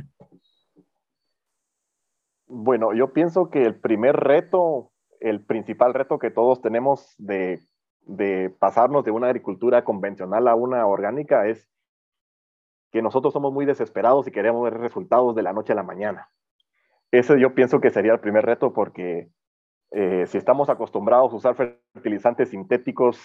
Bueno, 2.46 2.94
yo 2.94 3.12
pienso 3.12 3.50
que 3.50 3.64
el 3.64 3.74
primer 3.74 4.14
reto, 4.14 4.92
el 5.18 5.44
principal 5.44 5.92
reto 5.92 6.20
que 6.20 6.30
todos 6.30 6.62
tenemos 6.62 7.16
de, 7.18 7.58
pasarnos 8.60 9.04
de 9.04 9.10
una 9.10 9.26
agricultura 9.26 9.82
convencional 9.82 10.46
a 10.46 10.54
una 10.54 10.86
orgánica 10.86 11.48
es 11.48 11.68
que 12.92 13.02
nosotros 13.02 13.32
somos 13.32 13.52
muy 13.52 13.66
desesperados 13.66 14.28
y 14.28 14.30
queremos 14.30 14.62
ver 14.62 14.78
resultados 14.78 15.34
de 15.34 15.42
la 15.42 15.52
noche 15.52 15.72
a 15.72 15.76
la 15.76 15.82
mañana. 15.82 16.30
Ese 17.10 17.40
yo 17.40 17.56
pienso 17.56 17.80
que 17.80 17.90
sería 17.90 18.12
el 18.12 18.20
primer 18.20 18.46
reto 18.46 18.72
porque 18.72 19.30
eh, 19.90 20.26
si 20.28 20.38
estamos 20.38 20.68
acostumbrados 20.68 21.32
a 21.32 21.36
usar 21.36 21.56
fertilizantes 21.56 22.50
sintéticos 22.50 23.20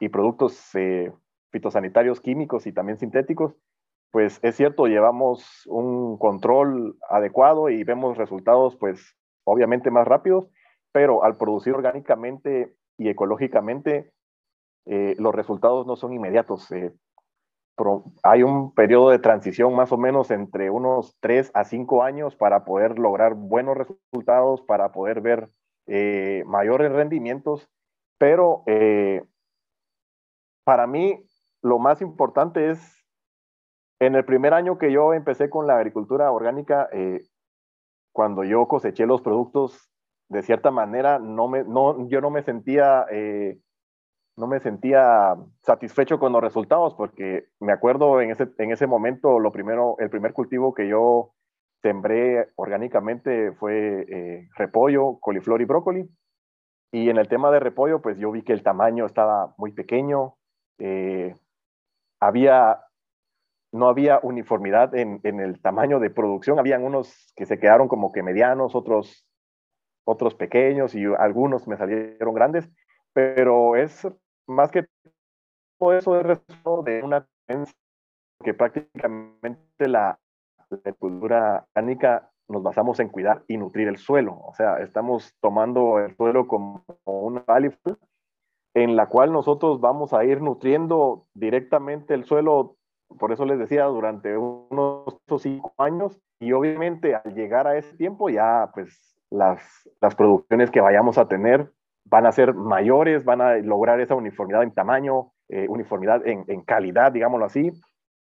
y 0.00 0.08
productos 0.08 0.74
eh, 0.74 1.12
fitosanitarios 1.50 2.20
químicos 2.20 2.66
y 2.66 2.72
también 2.72 2.98
sintéticos, 2.98 3.54
pues 4.10 4.38
es 4.42 4.56
cierto, 4.56 4.86
llevamos 4.86 5.66
un 5.66 6.16
control 6.18 6.96
adecuado 7.10 7.68
y 7.68 7.84
vemos 7.84 8.16
resultados, 8.16 8.76
pues 8.76 9.16
obviamente 9.44 9.90
más 9.90 10.06
rápidos, 10.06 10.48
pero 10.92 11.24
al 11.24 11.36
producir 11.36 11.74
orgánicamente 11.74 12.74
y 12.98 13.08
ecológicamente, 13.08 14.12
eh, 14.86 15.16
los 15.18 15.34
resultados 15.34 15.86
no 15.86 15.96
son 15.96 16.12
inmediatos. 16.12 16.68
hay 18.22 18.42
un 18.42 18.72
periodo 18.72 19.10
de 19.10 19.18
transición 19.18 19.74
más 19.74 19.92
o 19.92 19.98
menos 19.98 20.30
entre 20.30 20.70
unos 20.70 21.16
3 21.20 21.50
a 21.52 21.64
5 21.64 22.02
años 22.02 22.36
para 22.36 22.64
poder 22.64 22.98
lograr 22.98 23.34
buenos 23.34 23.76
resultados, 23.76 24.62
para 24.62 24.92
poder 24.92 25.20
ver 25.20 25.50
eh, 25.86 26.42
mayores 26.46 26.90
rendimientos, 26.90 27.68
pero 28.18 28.62
eh, 28.66 29.22
para 30.64 30.86
mí 30.86 31.22
lo 31.66 31.78
más 31.78 32.00
importante 32.00 32.70
es, 32.70 33.04
en 34.00 34.14
el 34.14 34.24
primer 34.24 34.54
año 34.54 34.78
que 34.78 34.92
yo 34.92 35.12
empecé 35.14 35.50
con 35.50 35.66
la 35.66 35.76
agricultura 35.76 36.30
orgánica, 36.30 36.88
eh, 36.92 37.20
cuando 38.12 38.44
yo 38.44 38.66
coseché 38.68 39.06
los 39.06 39.22
productos, 39.22 39.90
de 40.28 40.42
cierta 40.42 40.70
manera, 40.70 41.18
no 41.18 41.48
me, 41.48 41.64
no, 41.64 42.08
yo 42.08 42.20
no 42.20 42.30
me 42.30 42.42
sentía... 42.42 43.06
no 44.38 44.46
me 44.46 44.60
sentía 44.60 45.34
satisfecho 45.62 46.18
con 46.18 46.32
los 46.32 46.42
resultados 46.42 46.94
porque 46.94 47.46
me 47.58 47.72
acuerdo 47.72 48.20
en 48.20 48.30
ese, 48.30 48.48
en 48.58 48.70
ese 48.70 48.86
momento, 48.86 49.38
lo 49.38 49.50
primero, 49.50 49.96
el 49.98 50.10
primer 50.10 50.34
cultivo 50.34 50.74
que 50.74 50.88
yo 50.88 51.36
sembré 51.86 52.48
orgánicamente 52.56 53.52
fue 53.52 54.06
eh, 54.08 54.48
repollo, 54.56 55.18
coliflor 55.20 55.62
y 55.62 55.64
brócoli. 55.64 56.08
Y 56.92 57.10
en 57.10 57.16
el 57.16 57.28
tema 57.28 57.50
de 57.50 57.60
repollo, 57.60 58.00
pues 58.02 58.18
yo 58.18 58.32
vi 58.32 58.42
que 58.42 58.52
el 58.52 58.62
tamaño 58.62 59.06
estaba 59.06 59.54
muy 59.56 59.72
pequeño. 59.72 60.34
Eh, 60.78 61.34
había, 62.20 62.80
no 63.72 63.88
había 63.88 64.20
uniformidad 64.22 64.94
en, 64.94 65.20
el 65.24 65.60
tamaño 65.60 66.00
de 66.00 66.10
producción. 66.10 66.58
Habían 66.58 66.84
unos 66.84 67.32
que 67.36 67.46
se 67.46 67.58
quedaron 67.58 67.88
como 67.88 68.12
que 68.12 68.22
medianos, 68.22 68.74
otros, 68.74 69.26
otros 70.04 70.34
pequeños 70.34 70.94
y 70.94 71.04
algunos 71.18 71.66
me 71.68 71.76
salieron 71.76 72.34
grandes. 72.34 72.68
Pero 73.12 73.76
es 73.76 74.06
más 74.46 74.70
que 74.70 74.86
todo 75.78 75.92
eso 75.92 76.18
es 76.18 76.26
resultado 76.26 76.82
de 76.82 77.02
una 77.02 77.26
que 78.44 78.54
prácticamente 78.54 79.88
la, 79.88 80.18
la 80.70 80.92
cultura 80.92 81.66
orgánica 81.74 82.30
nos 82.48 82.62
basamos 82.62 83.00
en 83.00 83.08
cuidar 83.08 83.42
y 83.48 83.56
nutrir 83.56 83.88
el 83.88 83.98
suelo. 83.98 84.38
O 84.38 84.54
sea, 84.54 84.78
estamos 84.78 85.34
tomando 85.40 85.98
el 85.98 86.14
suelo 86.16 86.46
como 86.46 86.84
una 87.04 87.42
válida 87.46 87.76
en 88.76 88.94
la 88.94 89.06
cual 89.06 89.32
nosotros 89.32 89.80
vamos 89.80 90.12
a 90.12 90.22
ir 90.26 90.42
nutriendo 90.42 91.24
directamente 91.32 92.12
el 92.12 92.24
suelo, 92.24 92.76
por 93.18 93.32
eso 93.32 93.46
les 93.46 93.58
decía, 93.58 93.84
durante 93.84 94.36
unos 94.36 95.18
cinco 95.38 95.72
años. 95.78 96.20
Y 96.40 96.52
obviamente 96.52 97.14
al 97.14 97.34
llegar 97.34 97.66
a 97.66 97.78
ese 97.78 97.96
tiempo 97.96 98.28
ya 98.28 98.70
pues 98.74 99.18
las, 99.30 99.62
las 100.02 100.14
producciones 100.14 100.70
que 100.70 100.82
vayamos 100.82 101.16
a 101.16 101.26
tener 101.26 101.72
van 102.04 102.26
a 102.26 102.32
ser 102.32 102.52
mayores, 102.52 103.24
van 103.24 103.40
a 103.40 103.56
lograr 103.56 103.98
esa 104.00 104.14
uniformidad 104.14 104.62
en 104.62 104.74
tamaño, 104.74 105.32
eh, 105.48 105.66
uniformidad 105.70 106.26
en, 106.26 106.44
en, 106.46 106.60
calidad, 106.60 107.12
digámoslo 107.12 107.46
así. 107.46 107.72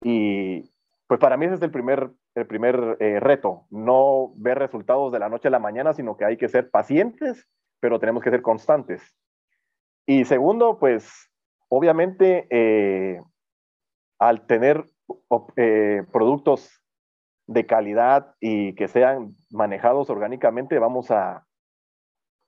Y 0.02 0.69
pues 1.07 1.21
para 1.21 1.37
mí 1.37 1.47
ese 1.47 1.54
es 1.54 1.62
el 1.62 1.71
primer 1.71 2.11
el 2.35 2.47
primer 2.47 2.97
eh, 2.99 3.21
reto, 3.21 3.66
no 3.71 4.33
ver 4.35 4.59
resultados 4.59 5.12
de 5.12 5.21
la 5.21 5.28
noche 5.28 5.47
a 5.47 5.52
la 5.52 5.59
mañana, 5.61 5.92
sino 5.92 6.16
que 6.16 6.25
hay 6.25 6.37
que 6.37 6.49
ser 6.49 6.71
pacientes, 6.71 7.47
pero 7.78 8.00
tenemos 8.00 8.23
que 8.23 8.30
ser 8.30 8.42
constantes. 8.42 9.16
Y 10.07 10.25
segundo, 10.25 10.78
pues 10.78 11.30
obviamente 11.69 12.47
eh, 12.50 13.21
al 14.19 14.47
tener 14.47 14.85
eh, 15.57 16.02
productos 16.12 16.83
de 17.47 17.66
calidad 17.66 18.35
y 18.40 18.75
que 18.75 18.88
sean 18.88 19.37
manejados 19.50 20.09
orgánicamente, 20.11 20.78
vamos 20.78 21.11
a, 21.11 21.47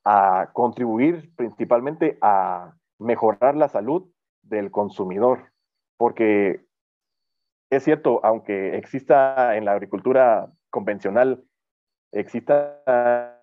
a 0.04 0.50
contribuir 0.52 1.34
principalmente 1.36 2.18
a 2.20 2.74
mejorar 2.98 3.56
la 3.56 3.68
salud 3.68 4.10
del 4.42 4.70
consumidor, 4.70 5.52
porque 5.96 6.64
es 7.70 7.84
cierto, 7.84 8.20
aunque 8.22 8.76
exista 8.76 9.56
en 9.56 9.64
la 9.64 9.72
agricultura 9.72 10.52
convencional, 10.70 11.42
exista 12.12 13.40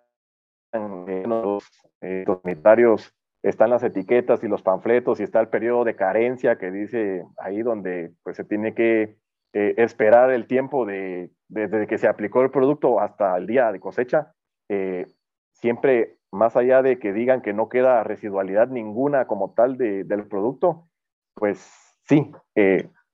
en 0.71 1.27
los 1.27 1.63
eh, 2.01 2.25
sanitarios, 2.43 3.11
están 3.43 3.69
las 3.69 3.83
etiquetas 3.83 4.43
y 4.43 4.47
los 4.47 4.61
panfletos 4.61 5.19
y 5.19 5.23
está 5.23 5.39
el 5.39 5.47
periodo 5.47 5.83
de 5.83 5.95
carencia 5.95 6.57
que 6.57 6.71
dice 6.71 7.23
ahí 7.37 7.61
donde 7.61 8.11
pues 8.23 8.35
se 8.35 8.43
tiene 8.43 8.73
que 8.73 9.17
eh, 9.53 9.73
esperar 9.77 10.31
el 10.31 10.45
tiempo 10.47 10.85
de, 10.85 11.31
desde 11.47 11.87
que 11.87 11.97
se 11.97 12.07
aplicó 12.07 12.41
el 12.41 12.51
producto 12.51 12.99
hasta 12.99 13.37
el 13.37 13.47
día 13.47 13.71
de 13.71 13.79
cosecha. 13.79 14.33
Eh, 14.67 15.07
siempre, 15.53 16.17
más 16.31 16.55
allá 16.55 16.81
de 16.81 16.99
que 16.99 17.13
digan 17.13 17.41
que 17.41 17.53
no 17.53 17.69
queda 17.69 18.03
residualidad 18.03 18.67
ninguna 18.67 19.25
como 19.25 19.53
tal 19.53 19.77
de, 19.77 20.03
del 20.03 20.27
producto, 20.27 20.87
pues 21.33 21.59
sí, 22.03 22.31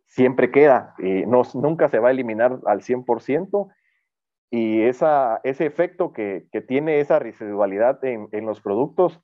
siempre 0.07 0.51
queda, 0.51 0.95
no, 1.27 1.43
nunca 1.53 1.89
se 1.89 1.99
va 1.99 2.09
a 2.09 2.11
eliminar 2.11 2.59
al 2.65 2.81
100%, 2.81 3.69
y 4.55 4.83
esa, 4.83 5.41
ese 5.43 5.65
efecto 5.65 6.13
que, 6.13 6.47
que 6.51 6.61
tiene 6.61 6.99
esa 6.99 7.19
residualidad 7.19 8.03
en, 8.05 8.29
en, 8.31 8.45
los 8.45 8.61
productos, 8.61 9.19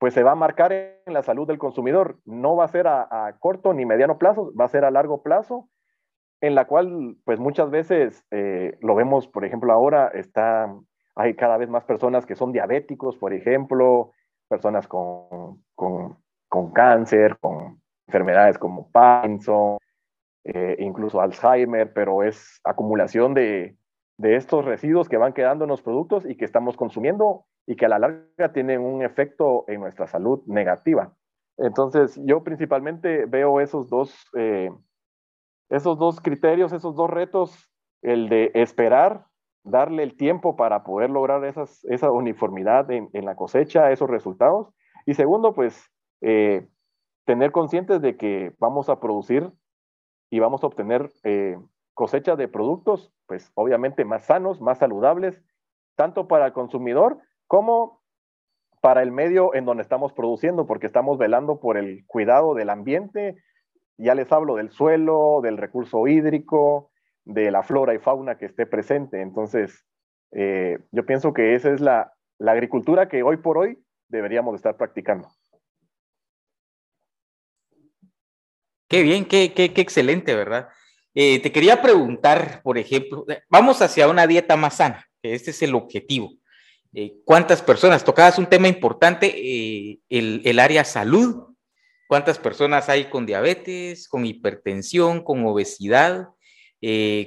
pues 0.00 0.14
se 0.14 0.22
va 0.22 0.32
a 0.32 0.34
marcar 0.34 0.72
en 0.72 1.12
la 1.12 1.22
salud 1.22 1.46
del 1.46 1.58
consumidor. 1.58 2.18
No 2.24 2.56
va 2.56 2.64
a 2.64 2.68
ser 2.68 2.88
a, 2.88 3.36
corto 3.38 3.74
ni 3.74 3.84
mediano 3.84 4.16
plazo, 4.16 4.50
va 4.58 4.64
a 4.64 4.68
ser 4.68 4.86
a 4.86 4.90
largo 4.90 5.22
plazo, 5.22 5.68
en 6.40 6.54
la 6.54 6.64
cual, 6.64 7.16
pues 7.24 7.38
muchas 7.38 7.70
veces 7.70 8.24
eh, 8.30 8.78
lo 8.80 8.94
vemos, 8.94 9.28
por 9.28 9.44
ejemplo, 9.44 9.70
ahora 9.74 10.08
está, 10.14 10.74
hay 11.14 11.36
cada 11.36 11.58
vez 11.58 11.68
más 11.68 11.84
personas 11.84 12.24
que 12.24 12.34
son 12.34 12.50
diabéticos, 12.50 13.18
por 13.18 13.34
ejemplo, 13.34 14.12
personas 14.48 14.88
con, 14.88 15.62
con, 15.74 16.16
con 16.48 16.72
cáncer, 16.72 17.38
con 17.38 17.82
enfermedades 18.06 18.56
como 18.56 18.90
Parkinson, 18.90 19.76
eh, 20.44 20.76
incluso 20.78 21.20
Alzheimer, 21.20 21.92
pero 21.92 22.22
es 22.22 22.58
acumulación 22.64 23.34
de, 23.34 23.76
de, 24.16 24.36
estos 24.36 24.64
residuos 24.64 25.10
que 25.10 25.18
van 25.18 25.34
quedando 25.34 25.64
en 25.64 25.70
los 25.70 25.82
productos 25.82 26.24
y 26.24 26.38
que 26.38 26.46
estamos 26.46 26.78
consumiendo 26.78 27.44
y 27.66 27.76
que 27.76 27.86
a 27.86 27.88
la 27.88 27.98
larga 27.98 28.52
tienen 28.52 28.80
un 28.80 29.02
efecto 29.02 29.64
en 29.68 29.80
nuestra 29.80 30.06
salud 30.06 30.42
negativa. 30.46 31.14
Entonces, 31.56 32.18
yo 32.24 32.42
principalmente 32.42 33.26
veo 33.26 33.60
esos 33.60 33.88
dos, 33.88 34.14
eh, 34.36 34.70
esos 35.68 35.98
dos 35.98 36.20
criterios, 36.20 36.72
esos 36.72 36.96
dos 36.96 37.10
retos, 37.10 37.70
el 38.02 38.28
de 38.28 38.50
esperar, 38.54 39.26
darle 39.62 40.02
el 40.02 40.16
tiempo 40.16 40.56
para 40.56 40.84
poder 40.84 41.10
lograr 41.10 41.44
esas, 41.44 41.84
esa 41.84 42.10
uniformidad 42.10 42.90
en, 42.90 43.10
la 43.24 43.36
cosecha, 43.36 43.92
esos 43.92 44.08
resultados. 44.08 44.72
Y 45.04 45.14
segundo, 45.14 45.52
pues, 45.54 45.84
eh, 46.22 46.66
tener 47.26 47.52
conscientes 47.52 48.00
de 48.00 48.16
que 48.16 48.54
vamos 48.58 48.88
a 48.88 48.98
producir 48.98 49.52
y 50.30 50.38
vamos 50.38 50.64
a 50.64 50.66
obtener 50.66 51.10
eh, 51.24 51.58
cosecha 51.94 52.36
de 52.36 52.48
productos, 52.48 53.12
pues 53.26 53.52
obviamente 53.54 54.04
más 54.04 54.24
sanos, 54.24 54.60
más 54.60 54.78
saludables, 54.78 55.42
tanto 55.96 56.26
para 56.26 56.46
el 56.46 56.52
consumidor 56.52 57.18
como 57.50 58.00
para 58.80 59.02
el 59.02 59.10
medio 59.10 59.54
en 59.56 59.64
donde 59.64 59.82
estamos 59.82 60.12
produciendo, 60.12 60.68
porque 60.68 60.86
estamos 60.86 61.18
velando 61.18 61.58
por 61.58 61.76
el 61.76 62.06
cuidado 62.06 62.54
del 62.54 62.70
ambiente 62.70 63.36
ya 64.00 64.14
les 64.14 64.32
hablo 64.32 64.56
del 64.56 64.70
suelo, 64.70 65.40
del 65.42 65.58
recurso 65.58 66.06
hídrico, 66.06 66.90
de 67.24 67.50
la 67.50 67.62
flora 67.62 67.94
y 67.94 67.98
fauna 67.98 68.38
que 68.38 68.46
esté 68.46 68.66
presente. 68.66 69.20
Entonces, 69.20 69.84
eh, 70.32 70.78
yo 70.90 71.04
pienso 71.04 71.32
que 71.32 71.54
esa 71.54 71.72
es 71.72 71.80
la, 71.80 72.12
agricultura 72.38 73.08
que 73.08 73.22
hoy 73.22 73.36
por 73.36 73.58
hoy 73.58 73.78
deberíamos 74.08 74.56
estar 74.56 74.76
practicando. 74.78 75.28
Qué 78.88 79.02
bien, 79.02 79.26
qué, 79.26 79.52
excelente, 79.54 80.34
¿verdad? 80.34 80.68
Eh, 81.14 81.42
te 81.42 81.52
quería 81.52 81.82
preguntar, 81.82 82.62
por 82.62 82.78
ejemplo, 82.78 83.26
vamos 83.50 83.82
hacia 83.82 84.08
una 84.08 84.26
dieta 84.26 84.56
más 84.56 84.76
sana, 84.76 85.04
que 85.22 85.34
este 85.34 85.50
es 85.50 85.62
el 85.62 85.74
objetivo. 85.74 86.30
Eh, 86.92 87.20
¿Cuántas 87.24 87.62
personas? 87.62 88.04
Tocabas 88.04 88.38
un 88.38 88.46
tema 88.46 88.68
importante, 88.68 90.00
el, 90.08 90.42
el 90.44 90.58
área 90.58 90.84
salud. 90.84 91.54
¿Cuántas 92.08 92.38
personas 92.38 92.88
hay 92.88 93.04
con 93.04 93.26
diabetes, 93.26 94.08
con 94.08 94.26
hipertensión, 94.26 95.22
con 95.22 95.46
obesidad, 95.46 96.30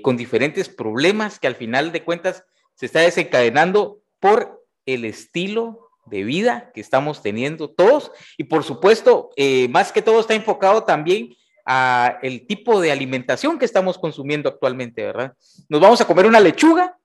con 0.02 0.18
diferentes 0.18 0.68
problemas 0.68 1.40
que 1.40 1.48
al 1.48 1.56
final 1.56 1.94
de 1.94 2.04
cuentas 2.04 2.44
se 2.76 2.88
está 2.88 3.00
desencadenando 3.00 4.02
por 4.20 4.62
el 4.86 5.06
estilo 5.06 5.84
de 6.06 6.24
vida 6.24 6.72
que 6.74 6.82
estamos 6.82 7.22
teniendo 7.22 7.70
todos 7.70 8.12
y 8.38 8.46
por 8.46 8.64
supuesto, 8.64 9.30
eh, 9.36 9.68
más 9.70 9.92
que 9.92 10.02
todo 10.02 10.20
está 10.20 10.34
enfocado 10.34 10.84
también 10.84 11.36
a 11.66 12.20
el 12.22 12.46
tipo 12.46 12.82
de 12.82 12.92
alimentación 12.92 13.58
que 13.58 13.66
estamos 13.66 13.98
consumiendo 13.98 14.50
actualmente, 14.50 15.04
¿verdad? 15.04 15.34
Nos 15.70 15.80
vamos 15.80 16.02
a 16.02 16.06
comer 16.06 16.26
una 16.26 16.42
lechuga, 16.42 16.98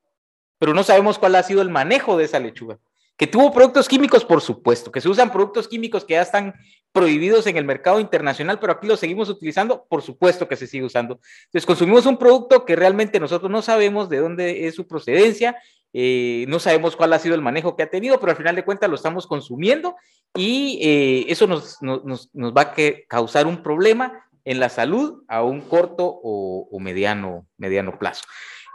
pero 0.58 0.74
no 0.74 0.82
sabemos 0.82 1.18
cuál 1.18 1.34
ha 1.36 1.42
sido 1.42 1.62
el 1.62 1.70
manejo 1.70 2.16
de 2.16 2.24
esa 2.24 2.38
lechuga. 2.38 2.78
Que 3.16 3.26
tuvo 3.26 3.52
productos 3.52 3.88
químicos, 3.88 4.24
por 4.24 4.40
supuesto, 4.40 4.92
que 4.92 5.00
se 5.00 5.08
usan 5.08 5.32
productos 5.32 5.66
químicos 5.66 6.04
que 6.04 6.14
ya 6.14 6.22
están 6.22 6.54
prohibidos 6.92 7.46
en 7.46 7.56
el 7.56 7.64
mercado 7.64 8.00
internacional, 8.00 8.58
pero 8.60 8.72
aquí 8.72 8.86
los 8.86 9.00
seguimos 9.00 9.28
utilizando, 9.28 9.84
por 9.88 10.02
supuesto 10.02 10.48
que 10.48 10.56
se 10.56 10.66
sigue 10.66 10.84
usando. 10.84 11.20
Entonces 11.46 11.66
consumimos 11.66 12.06
un 12.06 12.16
producto 12.16 12.64
que 12.64 12.76
realmente 12.76 13.20
nosotros 13.20 13.50
no 13.50 13.60
sabemos 13.60 14.08
de 14.08 14.18
dónde 14.18 14.66
es 14.66 14.74
su 14.74 14.86
procedencia, 14.86 15.56
eh, 15.92 16.44
no 16.48 16.58
sabemos 16.58 16.96
cuál 16.96 17.12
ha 17.12 17.18
sido 17.18 17.34
el 17.34 17.42
manejo 17.42 17.76
que 17.76 17.82
ha 17.82 17.90
tenido, 17.90 18.20
pero 18.20 18.30
al 18.30 18.36
final 18.36 18.54
de 18.54 18.64
cuentas 18.64 18.90
lo 18.90 18.96
estamos 18.96 19.26
consumiendo 19.26 19.96
y 20.34 20.78
eh, 20.82 21.26
eso 21.28 21.46
nos, 21.46 21.80
nos, 21.82 22.30
va 22.34 22.62
a 22.62 22.74
causar 23.08 23.46
un 23.46 23.62
problema 23.62 24.24
en 24.44 24.60
la 24.60 24.68
salud 24.68 25.24
a 25.28 25.42
un 25.42 25.62
corto 25.62 26.20
o, 26.22 26.78
mediano, 26.80 27.46
mediano 27.56 27.98
plazo. 27.98 28.24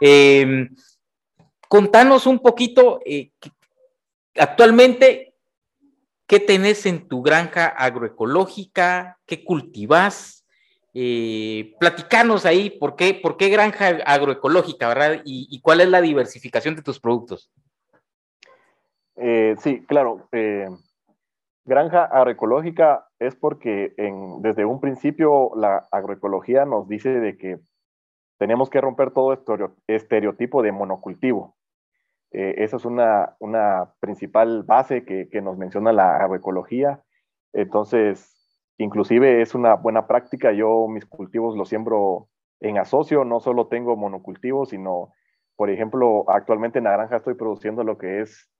Em, 0.00 0.68
contanos 1.74 2.28
un 2.28 2.38
poquito 2.38 3.00
eh, 3.04 3.32
Actualmente, 4.36 5.34
¿qué 6.28 6.38
tenés 6.38 6.86
en 6.86 7.08
tu 7.08 7.20
granja 7.20 7.66
agroecológica? 7.66 9.18
¿Qué 9.26 9.44
cultivas? 9.44 10.46
Eh, 10.92 11.74
ahí, 12.44 12.70
¿por 12.70 12.94
qué, 12.94 13.14
¿por 13.14 13.36
qué 13.36 13.48
granja 13.48 13.88
agroecológica, 14.06 14.86
verdad? 14.86 15.20
¿Y, 15.24 15.60
cuál 15.62 15.80
es 15.80 15.88
la 15.88 16.00
diversificación 16.00 16.76
de 16.76 16.82
tus 16.82 17.00
productos? 17.00 17.50
Eh, 19.16 19.56
sí, 19.58 19.84
claro. 19.84 20.28
Eh, 20.30 20.68
granja 21.64 22.04
agroecológica 22.04 23.08
es 23.18 23.34
porque 23.34 23.94
desde 24.38 24.64
un 24.64 24.80
principio 24.80 25.50
la 25.56 25.88
agroecología 25.90 26.64
nos 26.66 26.86
dice 26.86 27.18
de 27.18 27.36
que 27.36 27.58
tenemos 28.38 28.70
que 28.70 28.80
romper 28.80 29.10
todo 29.10 29.36
estereotipo 29.88 30.62
de 30.62 30.70
monocultivo. 30.70 31.53
Eh, 32.34 32.64
esa 32.64 32.76
es 32.78 32.84
una, 32.84 33.36
una 33.38 33.94
principal 34.00 34.64
base 34.64 35.04
que, 35.04 35.28
que, 35.28 35.40
nos 35.40 35.56
menciona 35.56 35.92
la 35.92 36.16
agroecología. 36.16 37.00
Entonces, 37.52 38.60
inclusive 38.76 39.40
es 39.40 39.54
una 39.54 39.74
buena 39.74 40.08
práctica. 40.08 40.50
Yo 40.50 40.88
mis 40.88 41.06
cultivos 41.06 41.56
los 41.56 41.68
siembro 41.68 42.28
en 42.58 42.78
asocio, 42.78 43.24
no 43.24 43.38
solo 43.38 43.68
tengo 43.68 43.94
monocultivos, 43.94 44.70
sino, 44.70 45.12
por 45.54 45.70
ejemplo, 45.70 46.24
actualmente 46.28 46.78
en 46.78 46.84
la 46.84 46.92
granja 46.92 47.16
estoy 47.16 47.34
produciendo 47.34 47.84
lo 47.84 47.98
que 47.98 48.20
es 48.22 48.50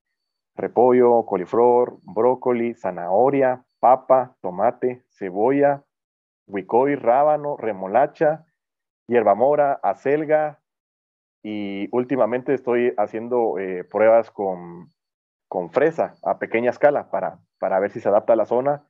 repollo, 0.55 1.25
coliflor, 1.25 1.99
brócoli, 2.03 2.75
zanahoria, 2.75 3.65
papa, 3.81 4.37
tomate, 4.41 5.03
cebolla, 5.09 5.83
huicoy, 6.47 6.95
rábano, 6.95 7.57
remolacha, 7.57 8.45
hierba 9.07 9.35
mora, 9.35 9.81
acelga, 9.83 10.61
y 11.47 11.89
últimamente 11.91 12.55
estoy 12.55 12.95
haciendo 12.97 13.59
eh, 13.59 13.83
pruebas 13.83 14.31
con, 14.31 14.89
con, 15.47 15.69
fresa 15.69 16.15
a 16.23 16.39
pequeña 16.39 16.71
escala 16.71 17.11
para, 17.11 17.37
para 17.59 17.79
ver 17.79 17.91
si 17.91 17.99
se 17.99 18.09
adapta 18.09 18.33
a 18.33 18.35
la 18.35 18.47
zona. 18.47 18.83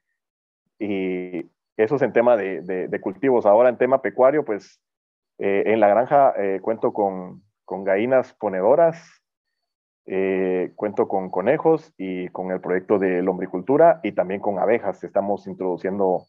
Y 0.79 1.51
eso 1.75 1.97
es 1.97 2.01
en 2.01 2.13
tema 2.13 2.37
de, 2.37 2.61
de, 2.61 3.01
cultivos. 3.01 3.45
Ahora 3.45 3.67
en 3.67 3.77
tema 3.77 4.01
pecuario, 4.01 4.45
pues 4.45 4.81
eh, 5.37 5.63
en 5.65 5.81
la 5.81 5.89
granja 5.89 6.33
eh, 6.37 6.61
cuento 6.61 6.93
con, 6.93 7.43
con, 7.65 7.83
gallinas 7.83 8.33
ponedoras, 8.35 9.05
cuento 10.75 11.09
con 11.09 11.29
conejos 11.31 11.93
y 11.97 12.29
con 12.29 12.51
el 12.51 12.61
proyecto 12.61 12.99
de 12.99 13.21
lombricultura 13.21 13.99
y 14.01 14.13
también 14.13 14.39
con 14.39 14.59
abejas. 14.59 15.03
Estamos 15.03 15.45
introduciendo 15.45 16.23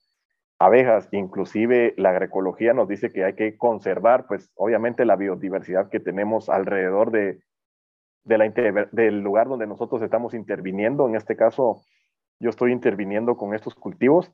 abejas, 0.58 1.08
inclusive 1.12 1.94
la 1.96 2.10
agroecología 2.10 2.72
nos 2.72 2.88
dice 2.88 3.12
que 3.12 3.24
hay 3.24 3.34
que 3.34 3.56
conservar, 3.56 4.26
pues 4.26 4.50
obviamente 4.54 5.04
la 5.04 5.16
biodiversidad 5.16 5.90
que 5.90 6.00
tenemos 6.00 6.48
alrededor 6.48 7.10
de, 7.10 7.40
la 8.24 8.48
del 8.92 9.20
lugar 9.20 9.48
donde 9.48 9.66
nosotros 9.66 10.02
estamos 10.02 10.34
interviniendo. 10.34 11.08
En 11.08 11.14
este 11.14 11.36
caso, 11.36 11.82
yo 12.40 12.50
estoy 12.50 12.72
interviniendo 12.72 13.36
con 13.36 13.54
estos 13.54 13.74
cultivos. 13.74 14.32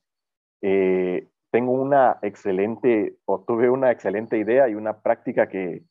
Eh, 0.63 1.29
tengo 1.51 1.73
una 1.73 2.19
excelente, 2.23 3.19
o 3.25 3.45
tuve 3.45 3.69
una 3.69 3.91
excelente 3.91 4.39
idea 4.39 4.69
y 4.69 4.75
una 4.75 5.03
práctica 5.03 5.49
que, 5.49 5.83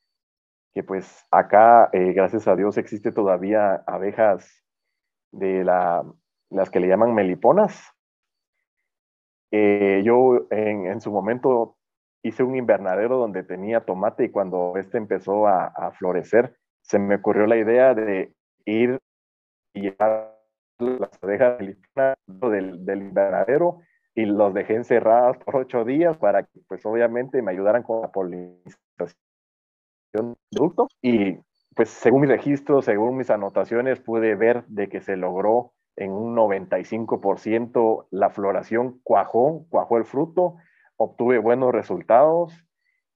que 0.73 0.83
pues 0.83 1.25
acá, 1.29 1.89
eh, 1.93 2.13
gracias 2.13 2.47
a 2.47 2.55
Dios, 2.55 2.77
existe 2.77 3.11
todavía 3.11 3.83
abejas 3.85 4.63
de 5.31 5.63
la, 5.63 6.03
las 6.49 6.69
que 6.69 6.79
le 6.79 6.87
llaman 6.87 7.13
meliponas, 7.13 7.93
eh, 9.51 10.01
yo 10.05 10.47
en, 10.49 11.01
su 11.01 11.11
momento 11.11 11.75
hice 12.23 12.43
un 12.43 12.55
invernadero 12.55 13.17
donde 13.17 13.43
tenía 13.43 13.81
tomate 13.81 14.25
y 14.25 14.29
cuando 14.29 14.73
este 14.77 14.97
empezó 14.97 15.47
a, 15.47 15.91
florecer, 15.97 16.55
se 16.81 16.99
me 16.99 17.15
ocurrió 17.15 17.45
la 17.47 17.57
idea 17.57 17.93
de 17.93 18.33
ir 18.65 18.99
y 19.73 19.81
llevar 19.81 20.37
las 20.79 21.11
abejas 21.21 21.57
del, 21.59 23.01
invernadero 23.01 23.79
y 24.15 24.25
los 24.25 24.53
dejé 24.53 24.75
encerradas 24.75 25.37
por 25.37 25.57
ocho 25.57 25.83
días 25.85 26.17
para 26.17 26.43
que 26.43 26.59
pues 26.67 26.85
obviamente 26.85 27.41
me 27.41 27.51
ayudaran 27.51 27.83
con 27.83 28.01
la 28.01 28.11
polinización 28.11 29.15
del 30.13 30.35
producto. 30.51 30.87
Y 31.01 31.37
pues 31.75 31.89
según 31.89 32.21
mis 32.21 32.29
registros, 32.29 32.85
según 32.85 33.17
mis 33.17 33.29
anotaciones 33.29 33.99
pude 33.99 34.35
ver 34.35 34.65
de 34.67 34.89
que 34.89 35.01
se 35.01 35.17
logró 35.17 35.73
en 35.95 36.11
un 36.11 36.35
95% 36.35 38.07
la 38.11 38.29
floración 38.29 38.99
cuajó, 39.03 39.65
cuajó 39.69 39.97
el 39.97 40.05
fruto, 40.05 40.55
obtuve 40.97 41.37
buenos 41.37 41.71
resultados. 41.71 42.53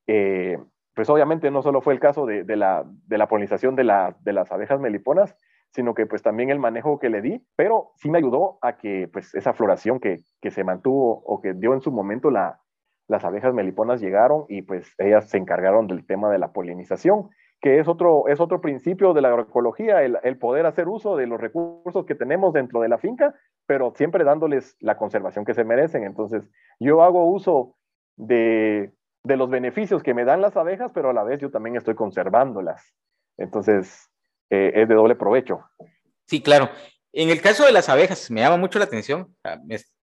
Eh, 0.07 0.57
pues 0.93 1.09
obviamente 1.09 1.51
no 1.51 1.61
solo 1.61 1.81
fue 1.81 1.93
el 1.93 1.99
caso 1.99 2.25
de, 2.25 2.43
la, 2.55 2.85
polinización 3.27 3.75
de, 3.75 3.83
la, 3.83 4.15
de, 4.21 4.33
las 4.33 4.51
abejas 4.51 4.79
meliponas, 4.79 5.35
sino 5.71 5.93
que 5.93 6.05
pues 6.05 6.23
también 6.23 6.49
el 6.49 6.59
manejo 6.59 6.99
que 6.99 7.09
le 7.09 7.21
di, 7.21 7.45
pero 7.57 7.91
sí 7.97 8.09
me 8.09 8.19
ayudó 8.19 8.57
a 8.61 8.77
que 8.77 9.09
pues 9.11 9.35
esa 9.35 9.53
floración 9.53 9.99
que, 9.99 10.21
se 10.49 10.63
mantuvo 10.63 11.21
o 11.25 11.41
que 11.41 11.53
dio 11.53 11.73
en 11.73 11.81
su 11.81 11.91
momento 11.91 12.31
la, 12.31 12.61
las 13.07 13.25
abejas 13.25 13.53
meliponas 13.53 13.99
llegaron 13.99 14.45
y 14.47 14.61
pues 14.61 14.93
ellas 14.97 15.29
se 15.29 15.37
encargaron 15.37 15.87
del 15.87 16.05
tema 16.05 16.31
de 16.31 16.39
la 16.39 16.53
polinización 16.53 17.29
que 17.65 17.79
es 17.79 17.87
otro, 17.87 18.27
es 18.27 18.39
otro 18.39 18.61
principio 18.61 19.15
de 19.15 19.23
la 19.23 19.29
agroecología, 19.29 20.03
el, 20.03 20.37
poder 20.37 20.67
hacer 20.67 20.87
uso 20.87 21.17
de 21.17 21.25
los 21.25 21.41
recursos 21.41 22.05
que 22.05 22.13
tenemos 22.13 22.53
dentro 22.53 22.79
de 22.79 22.89
la 22.89 22.99
finca, 22.99 23.33
pero 23.65 23.91
siempre 23.95 24.23
dándoles 24.23 24.77
la 24.81 24.97
conservación 24.97 25.45
que 25.45 25.55
se 25.55 25.63
merecen. 25.63 26.03
Entonces, 26.03 26.43
yo 26.79 27.01
hago 27.01 27.25
uso 27.25 27.75
de, 28.17 28.91
de 29.23 29.35
los 29.35 29.49
beneficios 29.49 30.03
que 30.03 30.13
me 30.13 30.25
dan 30.25 30.41
las 30.41 30.55
abejas, 30.55 30.91
pero 30.93 31.09
a 31.09 31.13
la 31.13 31.23
vez 31.23 31.39
yo 31.39 31.49
también 31.49 31.75
estoy 31.75 31.95
conservándolas. 31.95 32.93
Entonces, 33.35 34.11
eh, 34.51 34.71
es 34.75 34.87
de 34.87 34.93
doble 34.93 35.15
provecho. 35.15 35.63
Sí, 36.27 36.43
claro. 36.43 36.69
En 37.13 37.31
el 37.31 37.41
caso 37.41 37.65
de 37.65 37.71
las 37.71 37.89
abejas, 37.89 38.29
me 38.29 38.41
llama 38.41 38.57
mucho 38.57 38.77
la 38.77 38.85
atención. 38.85 39.35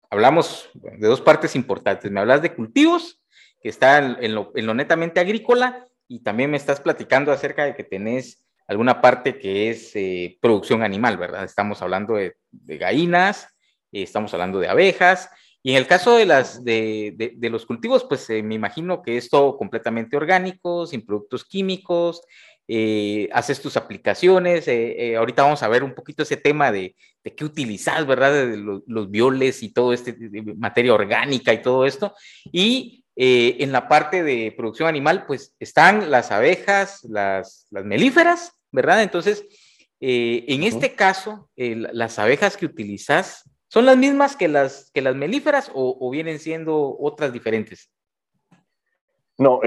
Hablamos 0.08 0.70
de 0.74 1.08
dos 1.08 1.20
partes 1.20 1.56
importantes. 1.56 2.12
Me 2.12 2.20
hablas 2.20 2.42
de 2.42 2.54
cultivos, 2.54 3.20
que 3.60 3.70
están 3.70 4.18
en 4.20 4.36
lo, 4.36 4.52
en 4.54 4.66
lo 4.66 4.74
netamente 4.74 5.18
agrícola, 5.18 5.88
y 6.10 6.18
también 6.18 6.50
me 6.50 6.56
estás 6.56 6.80
platicando 6.80 7.30
acerca 7.30 7.64
de 7.64 7.76
que 7.76 7.84
tenés 7.84 8.44
alguna 8.66 9.00
parte 9.00 9.38
que 9.38 9.70
es 9.70 9.94
eh, 9.94 10.38
producción 10.42 10.82
animal, 10.82 11.16
¿verdad? 11.16 11.44
Estamos 11.44 11.80
hablando 11.82 12.16
de, 12.16 12.34
gallinas, 12.66 13.46
eh, 13.92 14.02
estamos 14.02 14.34
hablando 14.34 14.58
de 14.58 14.66
abejas, 14.66 15.30
y 15.62 15.70
en 15.70 15.76
el 15.76 15.86
caso 15.86 16.16
de, 16.16 16.26
de, 16.26 17.34
de, 17.36 17.50
los 17.50 17.64
cultivos, 17.64 18.04
pues 18.04 18.28
eh, 18.28 18.42
me 18.42 18.56
imagino 18.56 19.02
que 19.02 19.18
es 19.18 19.30
todo 19.30 19.56
completamente 19.56 20.16
orgánico, 20.16 20.84
sin 20.84 21.06
productos 21.06 21.44
químicos, 21.44 22.22
haces 23.32 23.60
tus 23.60 23.76
aplicaciones, 23.76 24.68
ahorita 25.16 25.42
vamos 25.42 25.62
a 25.64 25.68
ver 25.68 25.82
un 25.82 25.92
poquito 25.92 26.22
ese 26.22 26.36
tema 26.36 26.70
de, 26.70 26.94
qué 27.36 27.44
utilizas, 27.44 28.06
¿verdad? 28.06 28.32
De 28.32 28.56
los, 28.56 28.82
los, 28.86 29.10
violes 29.10 29.64
y 29.64 29.72
todo 29.72 29.92
este, 29.92 30.16
materia 30.56 30.94
orgánica 30.94 31.52
y 31.52 31.62
todo 31.62 31.84
esto, 31.84 32.14
y 32.52 32.99
eh, 33.16 33.56
en 33.60 33.72
la 33.72 33.88
parte 33.88 34.22
de 34.22 34.52
producción 34.56 34.88
animal, 34.88 35.26
pues 35.26 35.54
están 35.58 36.10
las 36.10 36.30
abejas, 36.30 37.04
las, 37.04 37.66
melíferas, 37.70 38.52
¿verdad? 38.70 39.02
Entonces, 39.02 39.44
eh, 40.00 40.44
en 40.48 40.62
este 40.62 40.94
caso, 40.94 41.50
las 41.56 42.18
abejas 42.18 42.56
que 42.56 42.66
utilizas, 42.66 43.48
¿son 43.68 43.86
las 43.86 43.96
mismas 43.96 44.36
que 44.36 44.48
las, 44.48 44.90
que 44.92 45.02
las 45.02 45.14
melíferas 45.14 45.70
o, 45.74 46.10
vienen 46.10 46.38
siendo 46.38 46.96
otras 46.98 47.32
diferentes? 47.32 47.90
No, 49.36 49.60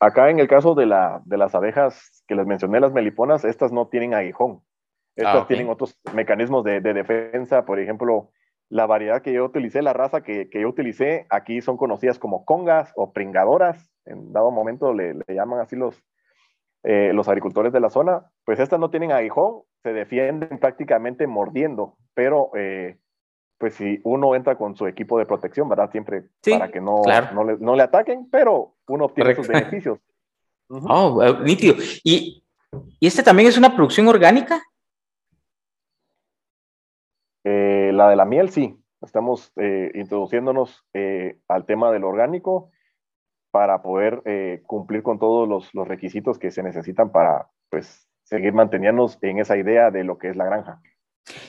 acá 0.00 0.30
en 0.30 0.38
el 0.38 0.48
caso 0.48 0.74
de, 0.74 0.86
la, 0.86 1.22
de 1.24 1.36
las 1.36 1.54
abejas 1.54 2.22
que 2.26 2.34
les 2.34 2.46
mencioné, 2.46 2.80
las 2.80 2.92
meliponas, 2.92 3.44
estas 3.44 3.72
no 3.72 3.88
tienen 3.88 4.14
aguijón. 4.14 4.62
Estas 5.16 5.42
ah, 5.42 5.46
tienen 5.46 5.68
otros 5.68 5.96
mecanismos 6.12 6.64
de, 6.64 6.80
defensa, 6.80 7.64
por 7.64 7.78
ejemplo, 7.78 8.30
la 8.74 8.86
variedad 8.86 9.22
que 9.22 9.32
yo 9.32 9.44
utilicé, 9.44 9.82
la 9.82 9.92
raza 9.92 10.24
que, 10.24 10.48
yo 10.52 10.68
utilicé, 10.68 11.28
aquí 11.30 11.60
son 11.60 11.76
conocidas 11.76 12.18
como 12.18 12.44
congas 12.44 12.92
o 12.96 13.12
pringadoras, 13.12 13.88
en 14.04 14.32
dado 14.32 14.50
momento 14.50 14.92
le, 14.92 15.14
llaman 15.28 15.60
así 15.60 15.76
los, 15.76 16.02
eh, 16.82 17.12
los 17.14 17.28
agricultores 17.28 17.72
de 17.72 17.78
la 17.78 17.88
zona, 17.88 18.32
pues 18.44 18.58
estas 18.58 18.80
no 18.80 18.90
tienen 18.90 19.12
aguijón, 19.12 19.62
se 19.84 19.92
defienden 19.92 20.58
prácticamente 20.58 21.28
mordiendo, 21.28 21.96
pero 22.14 22.50
eh, 22.56 22.98
pues 23.58 23.74
si 23.74 24.00
uno 24.02 24.34
entra 24.34 24.58
con 24.58 24.74
su 24.74 24.88
equipo 24.88 25.20
de 25.20 25.26
protección, 25.26 25.68
¿verdad? 25.68 25.92
Siempre 25.92 26.24
para 26.44 26.72
que 26.72 26.80
no, 26.80 27.02
no, 27.60 27.76
le, 27.76 27.82
ataquen, 27.84 28.28
pero 28.28 28.74
uno 28.88 29.04
obtiene 29.04 29.36
sus 29.36 29.46
beneficios. 29.46 30.00
Oh, 30.68 31.22
nítido. 31.44 31.76
¿Y, 32.02 32.44
¿Y 32.98 33.06
este 33.06 33.22
también 33.22 33.48
es 33.48 33.56
una 33.56 33.76
producción 33.76 34.08
orgánica? 34.08 34.60
Eh, 37.44 37.90
la 37.92 38.08
de 38.08 38.16
la 38.16 38.24
miel, 38.24 38.50
sí. 38.50 38.76
Estamos 39.02 39.52
eh, 39.56 39.92
introduciéndonos 39.94 40.82
eh, 40.94 41.38
al 41.46 41.66
tema 41.66 41.92
del 41.92 42.04
orgánico 42.04 42.70
para 43.50 43.82
poder 43.82 44.22
cumplir 44.66 45.04
con 45.04 45.20
todos 45.20 45.48
los, 45.48 45.72
los, 45.74 45.86
requisitos 45.86 46.40
que 46.40 46.50
se 46.50 46.64
necesitan 46.64 47.12
para 47.12 47.46
pues, 47.70 48.08
seguir 48.24 48.52
manteniéndonos 48.52 49.16
en 49.22 49.38
esa 49.38 49.56
idea 49.56 49.92
de 49.92 50.02
lo 50.02 50.18
que 50.18 50.30
es 50.30 50.36
la 50.36 50.46
granja. 50.46 50.82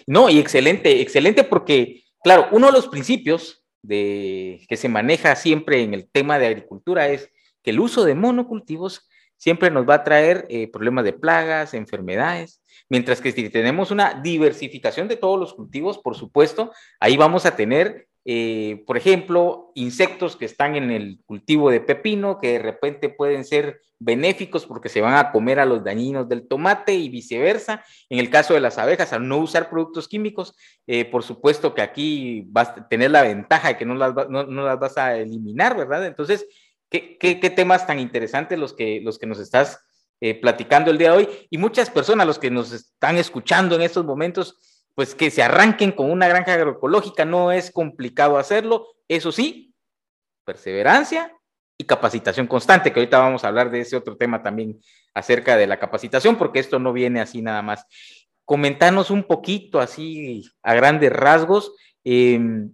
No, 0.05 0.29
y 0.29 0.37
excelente, 0.37 1.01
excelente 1.01 1.43
porque, 1.43 2.03
claro, 2.23 2.45
uno 2.51 2.67
de 2.67 2.73
los 2.73 2.87
principios 2.89 3.65
de, 3.81 4.63
que 4.69 4.77
se 4.77 4.87
maneja 4.87 5.35
siempre 5.35 5.81
en 5.81 5.95
el 5.95 6.07
tema 6.11 6.37
de 6.37 6.45
agricultura 6.45 7.07
es 7.07 7.31
que 7.63 7.71
el 7.71 7.79
uso 7.79 8.05
de 8.05 8.13
monocultivos 8.13 9.09
siempre 9.37 9.71
nos 9.71 9.87
va 9.87 9.95
a 9.95 10.03
traer 10.03 10.47
problemas 10.71 11.05
de 11.05 11.13
plagas, 11.13 11.73
enfermedades, 11.73 12.61
Mientras 12.89 13.19
que 13.19 13.31
si 13.31 13.49
tenemos 13.49 13.91
una 13.91 14.13
diversificación 14.21 15.07
de 15.07 15.17
todos 15.17 15.39
los 15.39 15.53
cultivos, 15.53 15.97
por 15.97 16.15
supuesto, 16.15 16.71
ahí 16.99 17.17
vamos 17.17 17.45
a 17.45 17.55
tener, 17.55 18.07
eh, 18.25 18.83
por 18.85 18.97
ejemplo, 18.97 19.71
insectos 19.73 20.35
que 20.35 20.45
están 20.45 20.75
en 20.75 20.91
el 20.91 21.19
cultivo 21.25 21.71
de 21.71 21.81
pepino, 21.81 22.39
que 22.39 22.53
de 22.53 22.59
repente 22.59 23.09
pueden 23.09 23.43
ser 23.43 23.81
benéficos 23.97 24.67
porque 24.67 24.89
se 24.89 25.01
van 25.01 25.15
a 25.15 25.31
comer 25.31 25.59
a 25.59 25.65
los 25.65 25.83
dañinos 25.83 26.29
del 26.29 26.47
tomate 26.47 26.93
y 26.93 27.09
viceversa. 27.09 27.83
En 28.09 28.19
el 28.19 28.29
caso 28.29 28.53
de 28.53 28.59
las 28.59 28.77
abejas, 28.77 29.13
al 29.13 29.27
no 29.27 29.37
usar 29.37 29.69
productos 29.69 30.07
químicos, 30.07 30.55
eh, 30.85 31.05
por 31.05 31.23
supuesto 31.23 31.73
que 31.73 31.81
aquí 31.81 32.43
vas 32.49 32.69
a 32.69 32.87
tener 32.87 33.09
la 33.09 33.23
ventaja 33.23 33.69
de 33.69 33.77
que 33.77 33.85
no 33.85 33.95
las, 33.95 34.13
no, 34.29 34.43
las 34.45 34.79
vas 34.79 34.97
a 34.99 35.17
eliminar, 35.17 35.75
¿verdad? 35.75 36.05
Entonces, 36.05 36.45
¿qué, 36.89 37.53
temas 37.55 37.87
tan 37.87 37.99
interesantes 37.99 38.57
los 38.57 38.73
que, 38.73 39.01
los 39.01 39.19
que 39.19 39.27
nos 39.27 39.39
estás 39.39 39.79
eh, 40.21 40.39
platicando 40.39 40.91
el 40.91 40.97
día 40.97 41.11
de 41.11 41.17
hoy 41.17 41.29
y 41.49 41.57
muchas 41.57 41.89
personas, 41.89 42.25
los 42.25 42.39
que 42.39 42.49
nos 42.49 42.71
están 42.71 43.17
escuchando 43.17 43.75
en 43.75 43.81
estos 43.81 44.05
momentos, 44.05 44.85
pues 44.95 45.13
que 45.13 45.29
se 45.29 45.43
arranquen 45.43 45.91
con 45.91 46.09
una 46.09 46.27
granja 46.27 46.53
agroecológica, 46.53 47.25
no 47.25 47.51
es 47.51 47.69
complicado 47.71 48.37
hacerlo, 48.37 48.87
eso 49.07 49.31
sí, 49.31 49.73
perseverancia 50.45 51.33
y 51.77 51.83
capacitación 51.83 52.47
constante, 52.47 52.93
que 52.93 52.99
ahorita 52.99 53.19
vamos 53.19 53.43
a 53.43 53.49
hablar 53.49 53.69
de 53.69 53.81
ese 53.81 53.97
otro 53.97 54.15
tema 54.15 54.41
también 54.41 54.79
acerca 55.13 55.57
de 55.57 55.67
la 55.67 55.79
capacitación, 55.79 56.37
porque 56.37 56.59
esto 56.59 56.79
no 56.79 56.93
viene 56.93 57.19
así 57.19 57.41
nada 57.41 57.61
más. 57.61 57.85
Comentarnos 58.45 59.11
un 59.11 59.23
poquito 59.23 59.79
así 59.79 60.43
a 60.63 60.73
grandes 60.75 61.11
rasgos, 61.11 61.73
em, 62.03 62.73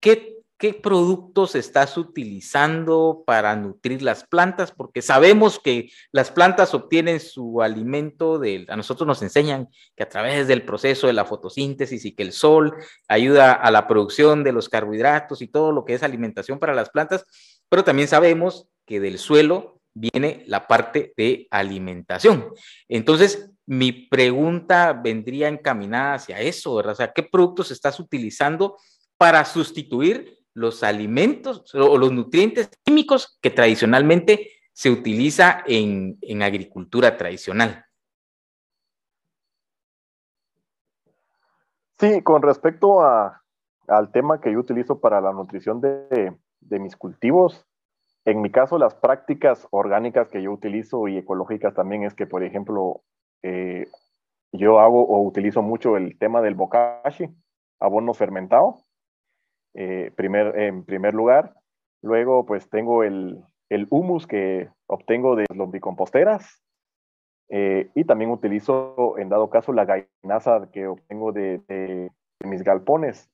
¿qué 0.00 0.31
qué 0.62 0.72
productos 0.72 1.56
estás 1.56 1.98
utilizando 1.98 3.24
para 3.26 3.56
nutrir 3.56 4.00
las 4.00 4.22
plantas, 4.22 4.70
porque 4.70 5.02
sabemos 5.02 5.58
que 5.58 5.90
las 6.12 6.30
plantas 6.30 6.72
obtienen 6.72 7.18
su 7.18 7.62
alimento 7.62 8.38
de, 8.38 8.64
a 8.68 8.76
nosotros 8.76 9.04
nos 9.04 9.22
enseñan 9.22 9.68
que 9.96 10.04
a 10.04 10.08
través 10.08 10.46
del 10.46 10.64
proceso 10.64 11.08
de 11.08 11.14
la 11.14 11.24
fotosíntesis 11.24 12.04
y 12.04 12.14
que 12.14 12.22
el 12.22 12.30
sol 12.30 12.76
ayuda 13.08 13.54
a 13.54 13.72
la 13.72 13.88
producción 13.88 14.44
de 14.44 14.52
los 14.52 14.68
carbohidratos 14.68 15.42
y 15.42 15.48
todo 15.48 15.72
lo 15.72 15.84
que 15.84 15.94
es 15.94 16.04
alimentación 16.04 16.60
para 16.60 16.76
las 16.76 16.90
plantas, 16.90 17.26
pero 17.68 17.82
también 17.82 18.06
sabemos 18.06 18.68
que 18.86 19.00
del 19.00 19.18
suelo 19.18 19.80
viene 19.94 20.44
la 20.46 20.68
parte 20.68 21.12
de 21.16 21.48
alimentación. 21.50 22.52
Entonces, 22.88 23.50
mi 23.66 23.90
pregunta 23.90 24.92
vendría 24.92 25.48
encaminada 25.48 26.14
hacia 26.14 26.38
eso, 26.38 26.76
¿verdad? 26.76 26.92
O 26.92 26.96
sea, 26.96 27.12
¿qué 27.12 27.24
productos 27.24 27.72
estás 27.72 27.98
utilizando 27.98 28.76
para 29.18 29.44
sustituir 29.44 30.41
los 30.54 30.82
alimentos 30.82 31.74
o 31.74 31.96
los 31.98 32.12
nutrientes 32.12 32.70
químicos 32.84 33.38
que 33.40 33.50
tradicionalmente 33.50 34.50
se 34.72 34.90
utiliza 34.90 35.62
en, 35.66 36.42
agricultura 36.42 37.16
tradicional. 37.16 37.84
Sí, 41.98 42.22
con 42.22 42.42
respecto 42.42 43.02
al 43.02 44.12
tema 44.12 44.40
que 44.40 44.52
yo 44.52 44.58
utilizo 44.58 45.00
para 45.00 45.20
la 45.20 45.32
nutrición 45.32 45.80
de, 45.80 46.36
mis 46.60 46.96
cultivos, 46.96 47.66
en 48.24 48.40
mi 48.40 48.50
caso 48.50 48.78
las 48.78 48.94
prácticas 48.94 49.68
orgánicas 49.70 50.28
que 50.28 50.42
yo 50.42 50.52
utilizo 50.52 51.06
y 51.08 51.18
ecológicas 51.18 51.74
también 51.74 52.04
es 52.04 52.14
que, 52.14 52.26
por 52.26 52.42
ejemplo, 52.42 53.02
eh, 53.42 53.86
yo 54.52 54.80
hago 54.80 55.04
o 55.04 55.22
utilizo 55.22 55.62
mucho 55.62 55.96
el 55.96 56.18
tema 56.18 56.40
del 56.40 56.54
bokashi, 56.54 57.28
abono 57.78 58.14
fermentado, 58.14 58.78
eh, 59.74 60.10
primer, 60.16 60.58
en 60.58 60.84
primer 60.84 61.14
lugar. 61.14 61.54
Luego, 62.02 62.44
pues 62.46 62.68
tengo 62.68 63.04
el, 63.04 63.42
el 63.72 63.86
humus 63.90 64.26
que 64.26 64.68
obtengo 64.86 65.34
de 65.34 65.46
los 65.54 65.70
bicomposteras. 65.70 66.62
Eh, 67.48 67.90
y 67.94 68.04
también 68.04 68.30
utilizo, 68.30 69.18
en 69.18 69.28
dado 69.28 69.50
caso, 69.50 69.72
la 69.72 69.84
gainaza 69.84 70.70
que 70.72 70.86
obtengo 70.86 71.32
de, 71.32 72.10
mis 72.44 72.62
galpones. 72.62 73.30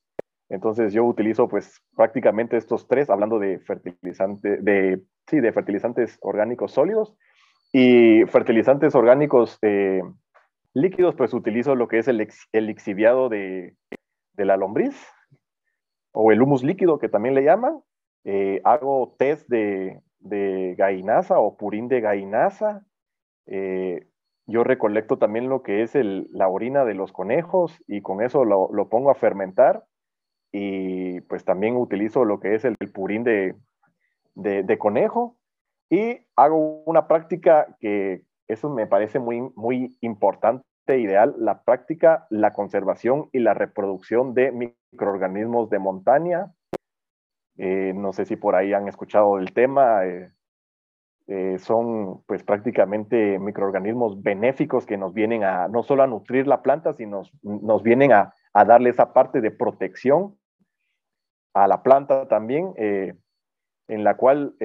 Entonces 0.49 0.93
yo 0.93 1.03
utilizo 1.03 1.47
pues 1.47 1.81
prácticamente 1.95 2.57
estos 2.57 2.87
tres, 2.87 3.09
hablando 3.09 3.39
de 3.39 3.59
fertilizantes, 3.59 4.63
de, 4.63 5.01
sí, 5.27 5.39
de 5.39 5.51
fertilizantes 5.51 6.17
orgánicos 6.21 6.71
sólidos 6.71 7.15
y 7.71 8.25
fertilizantes 8.25 8.95
orgánicos 8.95 9.57
eh, 9.61 10.01
líquidos, 10.73 11.15
pues 11.15 11.33
utilizo 11.33 11.75
lo 11.75 11.87
que 11.87 11.99
es 11.99 12.07
el, 12.07 12.27
el 12.51 12.65
lixiviado 12.65 13.29
de, 13.29 13.75
de 14.33 14.45
la 14.45 14.57
lombriz, 14.57 14.95
o 16.11 16.31
el 16.31 16.41
humus 16.41 16.63
líquido 16.63 16.99
que 16.99 17.09
también 17.09 17.35
le 17.35 17.43
llaman. 17.43 17.81
Eh, 18.23 18.61
hago 18.63 19.15
test 19.17 19.47
de, 19.49 20.01
de 20.19 20.75
gainaza 20.77 21.39
o 21.39 21.57
purín 21.57 21.87
de 21.87 22.01
gainaza. 22.01 22.85
Eh, 23.45 24.07
yo 24.45 24.63
recolecto 24.63 25.17
también 25.17 25.47
lo 25.47 25.61
que 25.61 25.83
es 25.83 25.93
la 25.95 26.47
orina 26.47 26.83
de 26.83 26.95
los 26.95 27.11
conejos 27.11 27.81
y 27.87 28.01
con 28.01 28.21
eso 28.21 28.45
lo, 28.45 28.89
pongo 28.89 29.11
a 29.11 29.15
fermentar. 29.15 29.85
Y 30.51 31.21
pues 31.21 31.45
también 31.45 31.75
utilizo 31.75 32.25
lo 32.25 32.39
que 32.39 32.55
es 32.55 32.65
el, 32.65 32.75
purín 32.91 33.23
de, 33.23 33.55
de, 34.33 34.77
conejo. 34.79 35.37
Y 35.91 36.25
hago 36.35 36.81
una 36.85 37.07
práctica 37.07 37.75
que 37.79 38.23
eso 38.47 38.69
me 38.69 38.87
parece 38.87 39.19
muy, 39.19 39.41
muy 39.55 39.97
importante 40.01 40.63
ideal 40.97 41.35
la 41.37 41.61
práctica, 41.63 42.25
la 42.31 42.53
conservación 42.53 43.29
y 43.31 43.39
la 43.39 43.53
reproducción 43.53 44.33
de 44.33 44.51
microorganismos 44.91 45.69
de 45.69 45.79
montaña. 45.79 46.51
Eh, 47.57 47.93
no 47.95 48.13
sé 48.13 48.25
si 48.25 48.35
por 48.35 48.55
ahí 48.55 48.73
han 48.73 48.87
escuchado 48.87 49.37
el 49.37 49.53
tema. 49.53 50.05
Eh, 50.05 50.31
eh, 51.27 51.59
son 51.59 52.23
pues 52.25 52.43
prácticamente 52.43 53.37
microorganismos 53.37 54.23
benéficos 54.23 54.85
que 54.85 54.97
nos 54.97 55.13
vienen 55.13 55.43
a 55.43 55.67
no 55.67 55.83
solo 55.83 56.03
a 56.03 56.07
nutrir 56.07 56.47
la 56.47 56.63
planta, 56.63 56.93
sino 56.93 57.21
nos, 57.43 57.83
vienen 57.83 58.13
a, 58.13 58.33
a 58.53 58.65
darle 58.65 58.89
esa 58.89 59.13
parte 59.13 59.39
de 59.41 59.51
protección 59.51 60.37
a 61.53 61.67
la 61.67 61.83
planta 61.83 62.27
también, 62.27 62.73
en 62.77 64.03
la 64.03 64.17
cual 64.17 64.55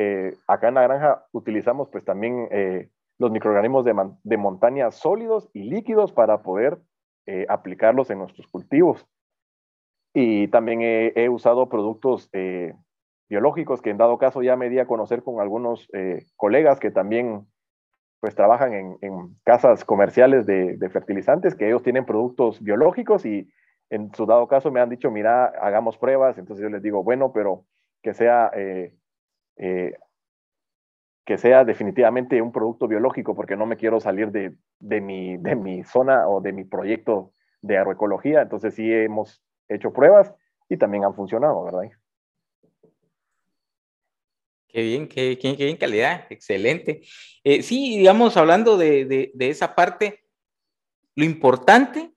acá 0.46 0.68
en 0.68 0.74
la 0.74 0.82
granja 0.82 1.26
utilizamos 1.32 1.88
pues 1.88 2.04
también 2.04 2.48
los 3.18 3.30
microorganismos 3.30 3.84
de, 4.22 4.36
montaña 4.36 4.90
sólidos 4.90 5.50
y 5.54 5.64
líquidos 5.64 6.12
para 6.12 6.42
poder 6.42 6.78
aplicarlos 7.48 8.10
en 8.10 8.18
nuestros 8.18 8.46
cultivos. 8.48 9.06
Y 10.14 10.48
también 10.48 10.80
he, 10.82 11.28
usado 11.28 11.68
productos 11.68 12.30
eh, 12.32 12.72
biológicos 13.28 13.82
que 13.82 13.90
en 13.90 13.98
dado 13.98 14.16
caso 14.16 14.42
ya 14.42 14.56
me 14.56 14.70
di 14.70 14.78
a 14.78 14.86
conocer 14.86 15.22
con 15.22 15.40
algunos 15.40 15.88
eh, 15.92 16.24
colegas 16.36 16.78
que 16.78 16.92
también 16.92 17.46
pues 18.20 18.34
trabajan 18.34 18.72
en, 18.72 19.36
casas 19.42 19.84
comerciales 19.84 20.46
de, 20.46 20.88
fertilizantes, 20.90 21.54
que 21.54 21.66
ellos 21.66 21.82
tienen 21.82 22.06
productos 22.06 22.62
biológicos 22.62 23.26
y 23.26 23.50
en 23.90 24.14
su 24.14 24.24
dado 24.24 24.46
caso 24.46 24.70
me 24.70 24.80
han 24.80 24.88
dicho, 24.88 25.10
mira, 25.10 25.46
hagamos 25.60 25.98
pruebas, 25.98 26.38
entonces 26.38 26.62
yo 26.62 26.70
les 26.70 26.80
digo, 26.80 27.02
bueno, 27.02 27.32
pero 27.32 27.66
que 28.02 28.14
sea 28.14 28.50
eh, 28.54 28.94
que 31.24 31.38
sea 31.38 31.64
definitivamente 31.64 32.40
un 32.42 32.52
producto 32.52 32.86
biológico, 32.86 33.34
porque 33.34 33.56
no 33.56 33.66
me 33.66 33.76
quiero 33.76 33.98
salir 33.98 34.30
de, 34.30 34.54
de, 34.78 35.00
mi, 35.00 35.36
de 35.38 35.56
mi 35.56 35.82
zona 35.82 36.28
o 36.28 36.40
de 36.40 36.52
mi 36.52 36.64
proyecto 36.64 37.32
de 37.62 37.78
agroecología. 37.78 38.42
Entonces 38.42 38.74
sí 38.74 38.92
hemos 38.92 39.42
hecho 39.68 39.92
pruebas 39.92 40.32
y 40.68 40.76
también 40.76 41.04
han 41.04 41.14
funcionado, 41.14 41.64
¿verdad? 41.64 41.90
Qué 44.68 44.82
bien, 44.82 45.08
qué, 45.08 45.38
qué, 45.38 45.54
bien 45.54 45.76
calidad, 45.76 46.26
excelente. 46.30 47.02
Eh, 47.44 47.62
sí, 47.62 47.98
digamos, 47.98 48.36
hablando 48.36 48.76
de, 48.76 49.04
de, 49.04 49.30
de, 49.32 49.48
esa 49.48 49.74
parte, 49.74 50.24
lo 51.14 51.24
importante 51.24 52.12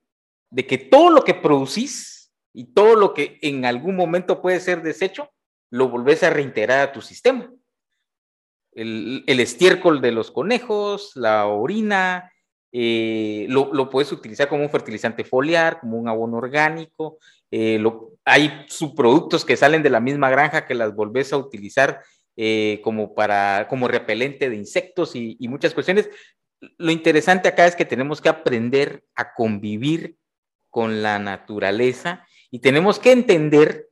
de 0.49 0.65
que 0.65 0.79
todo 0.79 1.11
lo 1.11 1.23
que 1.23 1.35
producís 1.35 2.33
y 2.53 2.73
todo 2.73 2.95
lo 2.95 3.13
que 3.13 3.37
en 3.43 3.65
algún 3.65 3.95
momento 3.95 4.41
puede 4.41 4.59
ser 4.59 4.81
desecho, 4.81 5.29
lo 5.69 5.89
volvés 5.89 6.23
a 6.23 6.31
reintegrar 6.31 6.79
a 6.79 6.91
tu 6.91 7.01
sistema. 7.01 7.53
El, 8.71 9.23
el 9.27 9.39
estiércol 9.39 10.01
de 10.01 10.11
los 10.11 10.31
conejos, 10.31 11.11
la 11.15 11.45
orina, 11.45 12.31
eh, 12.71 13.45
lo, 13.49 13.73
lo, 13.73 13.89
puedes 13.89 14.11
utilizar 14.11 14.49
como 14.49 14.63
un 14.63 14.69
fertilizante 14.69 15.23
foliar, 15.23 15.79
como 15.79 15.97
un 15.97 16.07
abono 16.07 16.37
orgánico. 16.37 17.19
Eh, 17.51 17.79
lo, 17.79 18.13
hay 18.25 18.65
subproductos 18.67 19.45
que 19.45 19.57
salen 19.57 19.83
de 19.83 19.89
la 19.89 19.99
misma 19.99 20.29
granja 20.29 20.65
que 20.65 20.75
las 20.75 20.93
volvés 20.95 21.31
a 21.31 21.37
utilizar 21.37 22.01
eh, 22.35 22.81
como, 22.83 23.15
para, 23.15 23.67
como 23.69 23.87
repelente 23.87 24.49
de 24.49 24.55
insectos 24.55 25.15
y, 25.15 25.37
y, 25.39 25.47
muchas 25.47 25.73
cuestiones. 25.73 26.09
Lo 26.77 26.91
interesante 26.91 27.47
acá 27.47 27.65
es 27.65 27.75
que 27.75 27.85
tenemos 27.85 28.21
que 28.21 28.29
aprender 28.29 29.03
a 29.15 29.33
convivir 29.33 30.17
con 30.69 31.01
la 31.01 31.19
naturaleza 31.19 32.27
y 32.51 32.59
tenemos 32.59 32.99
que 32.99 33.11
entender 33.11 33.87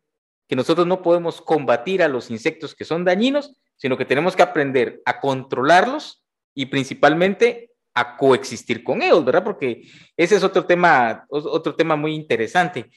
que 0.47 0.55
nosotros 0.55 0.85
no 0.85 1.01
podemos 1.01 1.41
combatir 1.41 2.03
a 2.03 2.07
los 2.07 2.29
insectos 2.29 2.75
que 2.75 2.85
son 2.85 3.03
dañinos, 3.03 3.55
sino 3.77 3.97
que 3.97 4.05
tenemos 4.05 4.35
que 4.35 4.43
aprender 4.43 5.01
a 5.05 5.19
controlarlos 5.19 6.23
y 6.53 6.67
principalmente 6.67 7.71
a 7.93 8.17
coexistir 8.17 8.83
con 8.83 9.01
ellos, 9.01 9.23
¿verdad? 9.23 9.43
Porque 9.43 9.83
ese 10.17 10.35
es 10.35 10.43
otro 10.43 10.65
tema, 10.65 11.25
otro 11.29 11.75
tema 11.75 11.95
muy 11.95 12.13
interesante. 12.13 12.91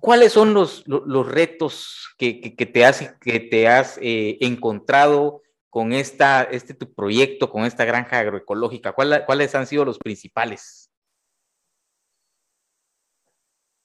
¿Cuáles 0.00 0.32
son 0.32 0.54
los, 0.54 0.86
los 0.86 1.30
retos 1.30 2.14
que, 2.18 2.40
que, 2.40 2.66
te 2.66 2.84
has, 2.84 3.16
que 3.20 3.40
te 3.40 3.68
has 3.68 3.98
eh, 4.02 4.38
encontrado 4.40 5.42
con 5.70 5.92
esta, 5.92 6.42
este 6.42 6.74
tu 6.74 6.92
proyecto, 6.94 7.50
con 7.50 7.64
esta 7.64 7.84
granja 7.84 8.18
agroecológica? 8.18 8.92
¿Cuál, 8.92 9.24
¿Cuáles 9.26 9.54
han 9.54 9.66
sido 9.66 9.84
los 9.84 9.98
principales? 9.98 10.90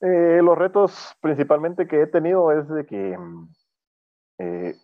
Eh, 0.01 0.41
los 0.43 0.57
retos 0.57 1.15
principalmente 1.21 1.88
que 1.88 2.01
he 2.01 2.07
tenido 2.07 2.51
es 2.51 2.67
de 2.67 2.86
que 2.86 3.17
eh, 4.39 4.75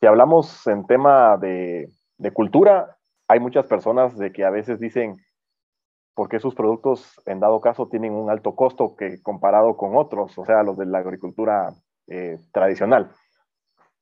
si 0.00 0.06
hablamos 0.06 0.66
en 0.66 0.86
tema 0.86 1.36
de, 1.36 1.90
de, 2.16 2.30
cultura, 2.30 2.96
hay 3.28 3.40
muchas 3.40 3.66
personas 3.66 4.16
de 4.16 4.32
que 4.32 4.44
a 4.44 4.50
veces 4.50 4.80
dicen, 4.80 5.25
porque 6.16 6.40
sus 6.40 6.54
productos 6.54 7.20
en 7.26 7.40
dado 7.40 7.60
caso 7.60 7.88
tienen 7.88 8.14
un 8.14 8.30
alto 8.30 8.56
costo 8.56 8.96
que 8.96 9.22
comparado 9.22 9.76
con 9.76 9.96
otros, 9.96 10.36
o 10.38 10.46
sea, 10.46 10.62
los 10.62 10.78
de 10.78 10.86
la 10.86 10.98
agricultura 10.98 11.74
eh, 12.08 12.38
tradicional. 12.52 13.10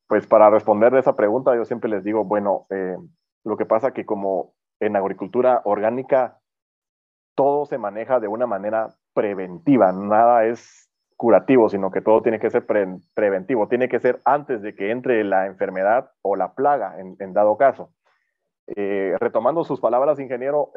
Pues 0.07 0.25
para 0.25 0.49
responder 0.49 0.95
esa 0.95 1.17
pregunta 1.17 1.53
yo 1.55 1.65
siempre 1.65 1.89
les 1.89 2.05
digo, 2.05 2.23
bueno, 2.23 2.67
eh, 2.69 2.95
lo 3.43 3.57
que 3.57 3.65
pasa 3.65 3.91
que 3.91 4.05
como 4.05 4.53
en 4.79 4.95
agricultura 4.95 5.61
orgánica 5.65 6.39
todo 7.35 7.65
se 7.65 7.77
maneja 7.77 8.21
de 8.21 8.29
una 8.29 8.47
manera 8.47 8.95
preventiva, 9.13 9.91
nada 9.91 10.45
es 10.45 10.89
curativo, 11.17 11.67
sino 11.67 11.91
que 11.91 12.01
todo 12.01 12.21
tiene 12.21 12.39
que 12.39 12.49
ser 12.49 12.65
pre 12.65 12.87
preventivo, 13.13 13.67
tiene 13.67 13.89
que 13.89 13.99
ser 13.99 14.21
antes 14.23 14.61
de 14.61 14.73
que 14.73 14.91
entre 14.91 15.21
la 15.25 15.47
enfermedad 15.47 16.11
o 16.21 16.37
la 16.37 16.53
plaga 16.53 16.95
en, 16.97 17.33
dado 17.33 17.57
caso. 17.57 17.89
Eh, 18.67 19.15
retomando 19.19 19.65
sus 19.65 19.81
palabras, 19.81 20.17
ingeniero, 20.17 20.71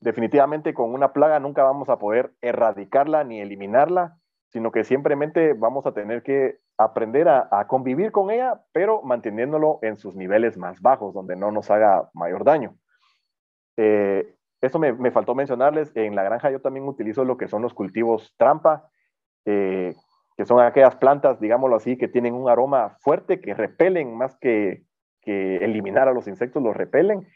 definitivamente 0.00 0.74
con 0.74 0.92
una 0.94 1.12
plaga 1.12 1.40
nunca 1.40 1.62
vamos 1.62 1.88
a 1.88 1.98
poder 1.98 2.32
erradicarla 2.40 3.24
ni 3.24 3.40
eliminarla, 3.40 4.16
sino 4.48 4.70
que 4.72 4.84
simplemente 4.84 5.52
vamos 5.52 5.86
a 5.86 5.92
tener 5.92 6.22
que 6.22 6.58
aprender 6.76 7.28
a, 7.28 7.66
convivir 7.66 8.12
con 8.12 8.30
ella, 8.30 8.60
pero 8.72 9.02
manteniéndolo 9.02 9.80
en 9.82 9.96
sus 9.96 10.14
niveles 10.14 10.56
más 10.56 10.80
bajos, 10.80 11.12
donde 11.12 11.34
no 11.34 11.50
nos 11.50 11.70
haga 11.70 12.08
mayor 12.14 12.44
daño. 12.44 12.76
Eh, 13.76 14.36
eso 14.60 14.78
me, 14.78 15.10
faltó 15.10 15.34
mencionarles, 15.34 15.90
en 15.96 16.14
la 16.14 16.22
granja 16.22 16.50
yo 16.50 16.60
también 16.60 16.86
utilizo 16.86 17.24
lo 17.24 17.36
que 17.36 17.48
son 17.48 17.62
los 17.62 17.74
cultivos 17.74 18.32
trampa, 18.36 18.88
eh, 19.44 19.94
que 20.36 20.44
son 20.44 20.60
aquellas 20.60 20.94
plantas, 20.96 21.40
digámoslo 21.40 21.76
así, 21.76 21.98
que 21.98 22.06
tienen 22.06 22.34
un 22.34 22.48
aroma 22.48 22.96
fuerte, 23.00 23.40
que 23.40 23.54
repelen 23.54 24.16
más 24.16 24.36
que 24.36 24.84
eliminar 25.26 26.08
a 26.08 26.14
los 26.14 26.26
insectos, 26.26 26.62
los 26.62 26.74
repelen, 26.74 27.26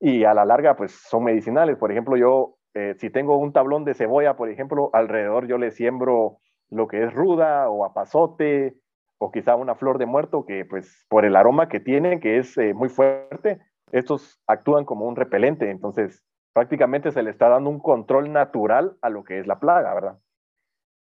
y 0.00 0.24
a 0.24 0.34
la 0.34 0.44
larga 0.44 0.76
pues 0.76 0.92
son 0.92 1.24
medicinales. 1.24 1.76
Por 1.76 1.90
ejemplo, 1.90 2.16
yo 2.16 2.56
eh, 2.74 2.94
si 2.98 3.10
tengo 3.10 3.38
un 3.38 3.52
tablón 3.52 3.84
de 3.84 3.94
cebolla, 3.94 4.36
por 4.36 4.50
ejemplo, 4.50 4.90
alrededor 4.92 5.46
yo 5.46 5.58
le 5.58 5.70
siembro 5.70 6.38
lo 6.68 6.88
que 6.88 7.04
es 7.04 7.14
ruda 7.14 7.70
o 7.70 7.84
apazote 7.84 8.76
o 9.18 9.30
quizá 9.30 9.56
una 9.56 9.74
flor 9.74 9.96
de 9.98 10.04
muerto 10.04 10.44
que 10.44 10.66
pues 10.66 11.06
por 11.08 11.24
el 11.24 11.36
aroma 11.36 11.68
que 11.68 11.80
tienen, 11.80 12.20
que 12.20 12.38
es 12.38 12.58
eh, 12.58 12.74
muy 12.74 12.90
fuerte, 12.90 13.60
estos 13.92 14.42
actúan 14.46 14.84
como 14.84 15.06
un 15.06 15.16
repelente, 15.16 15.70
entonces 15.70 16.22
prácticamente 16.52 17.12
se 17.12 17.22
le 17.22 17.30
está 17.30 17.48
dando 17.48 17.70
un 17.70 17.80
control 17.80 18.30
natural 18.32 18.96
a 19.00 19.08
lo 19.08 19.24
que 19.24 19.38
es 19.38 19.46
la 19.46 19.58
plaga, 19.58 19.94
¿verdad? 19.94 20.18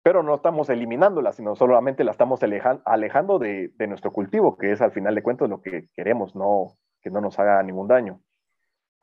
Pero 0.02 0.22
no 0.22 0.34
estamos 0.34 0.68
eliminándola, 0.68 1.32
sino 1.32 1.54
solamente 1.54 2.04
la 2.04 2.10
estamos 2.10 2.42
alejando 2.42 3.38
de, 3.38 3.70
de 3.74 3.86
nuestro 3.86 4.12
cultivo, 4.12 4.58
que 4.58 4.72
es 4.72 4.82
al 4.82 4.92
final 4.92 5.14
de 5.14 5.22
cuentas 5.22 5.48
lo 5.48 5.62
que 5.62 5.88
queremos, 5.94 6.36
no 6.36 6.74
que 7.00 7.10
no 7.10 7.22
nos 7.22 7.38
haga 7.38 7.62
ningún 7.62 7.88
daño. 7.88 8.20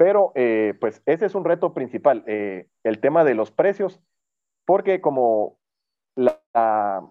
Pero 0.01 0.31
eh, 0.33 0.73
pues 0.81 1.03
ese 1.05 1.27
es 1.27 1.35
un 1.35 1.45
reto 1.45 1.75
principal, 1.75 2.23
eh, 2.25 2.65
el 2.83 2.99
tema 2.99 3.23
de 3.23 3.35
los 3.35 3.51
precios, 3.51 4.01
porque 4.65 4.99
como 4.99 5.59
la, 6.15 7.07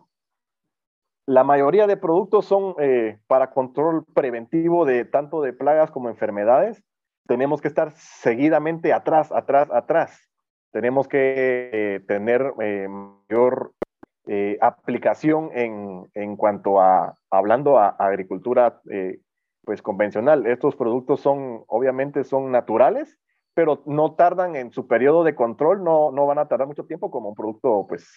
la 1.25 1.45
mayoría 1.45 1.87
de 1.87 1.97
productos 1.97 2.47
son 2.47 2.75
eh, 2.81 3.21
para 3.29 3.53
control 3.53 4.05
preventivo 4.13 4.87
de 4.87 5.05
tanto 5.05 5.41
de 5.41 5.53
plagas 5.53 5.93
como 5.93 6.09
enfermedades, 6.09 6.83
tenemos 7.29 7.61
que 7.61 7.69
estar 7.69 7.93
seguidamente 7.93 8.93
atrás, 8.93 9.31
atrás, 9.31 9.69
atrás. 9.71 10.29
Tenemos 10.73 11.07
que 11.07 12.03
tener 12.09 12.55
mayor 12.89 13.73
aplicación 14.61 15.51
en, 15.55 16.11
en, 16.15 16.37
cuanto 16.37 16.81
a, 16.81 17.15
hablando 17.31 17.79
a, 17.79 17.91
a 17.91 18.07
agricultura 18.07 18.81
pues 19.71 19.83
convencional. 19.83 20.49
Estos 20.49 20.75
productos 20.75 21.21
son, 21.21 21.63
obviamente, 21.69 22.25
son 22.25 22.51
naturales, 22.51 23.21
pero 23.55 23.85
no 23.87 24.17
tardan 24.17 24.57
en 24.57 24.73
su 24.73 24.89
periodo 24.89 25.23
de 25.23 25.37
control, 25.37 25.85
no, 25.85 26.11
no 26.11 26.27
van 26.27 26.41
a 26.41 26.49
tardar 26.49 26.67
mucho 26.67 26.87
tiempo 26.87 27.09
como 27.13 27.29
un 27.29 27.37
producto, 27.37 27.87
pues, 27.89 28.11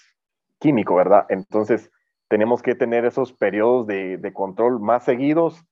químico, 0.57 0.95
¿verdad? 0.95 1.27
Entonces, 1.29 1.91
tenemos 2.27 2.63
que 2.63 2.73
tener 2.73 3.05
esos 3.05 3.33
periodos 3.33 3.85
de, 3.85 4.17
de 4.17 4.33
control 4.33 4.79
más 4.79 5.03
seguidos 5.03 5.63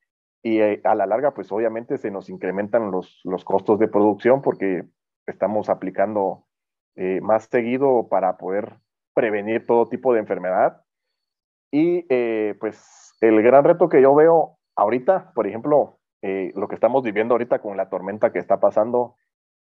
y 0.44 0.60
eh, 0.60 0.82
a 0.84 0.94
la 0.94 1.08
larga, 1.08 1.34
pues, 1.34 1.52
obviamente, 1.52 1.98
se 1.98 2.12
nos 2.12 2.30
incrementan 2.30 2.91
los, 2.91 3.20
los 3.24 3.44
costos 3.44 3.80
de 3.80 3.88
producción 3.88 4.44
porque 4.44 4.84
estamos 5.26 5.67
aplicando 5.67 6.46
eh, 6.96 7.22
más 7.22 7.46
seguido 7.46 8.08
para 8.08 8.38
poder 8.38 8.76
prevenir 9.15 9.65
todo 9.65 9.89
tipo 9.89 10.13
de 10.13 10.20
enfermedad. 10.20 10.84
Y, 11.72 12.06
eh, 12.10 12.56
pues, 12.60 13.17
el 13.20 13.41
gran 13.41 13.63
reto 13.63 13.89
que 13.89 14.00
yo 14.00 14.13
veo 14.13 14.60
ahorita, 14.75 15.31
por 15.34 15.47
ejemplo, 15.47 15.99
eh, 16.21 16.51
lo 16.55 16.67
que 16.67 16.75
estamos 16.75 17.03
viviendo 17.03 17.34
ahorita 17.34 17.60
con 17.60 17.77
la 17.77 17.89
tormenta 17.89 18.31
que 18.31 18.39
está 18.39 18.60
pasando, 18.60 19.15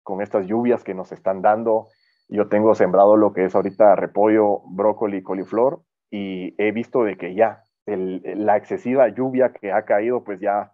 con 0.04 0.22
estas 0.22 0.46
lluvias 0.48 0.84
que 0.84 0.94
nos 0.94 1.12
están 1.12 1.42
dando, 1.42 1.88
yo 2.28 2.48
tengo 2.48 2.76
sembrado 2.76 3.18
lo 3.18 3.34
que 3.34 3.46
es 3.46 3.56
ahorita 3.56 3.96
repollo, 3.96 4.62
brócoli, 4.66 5.24
coliflor 5.24 5.82
y 6.12 6.56
he 6.62 6.72
visto 6.72 7.04
de 7.04 7.18
que 7.18 7.34
ya 7.34 7.64
la 7.86 8.58
excesiva 8.58 9.08
lluvia 9.08 9.52
que 9.52 9.72
ha 9.72 9.84
caído, 9.84 10.24
pues 10.24 10.40
ya, 10.40 10.74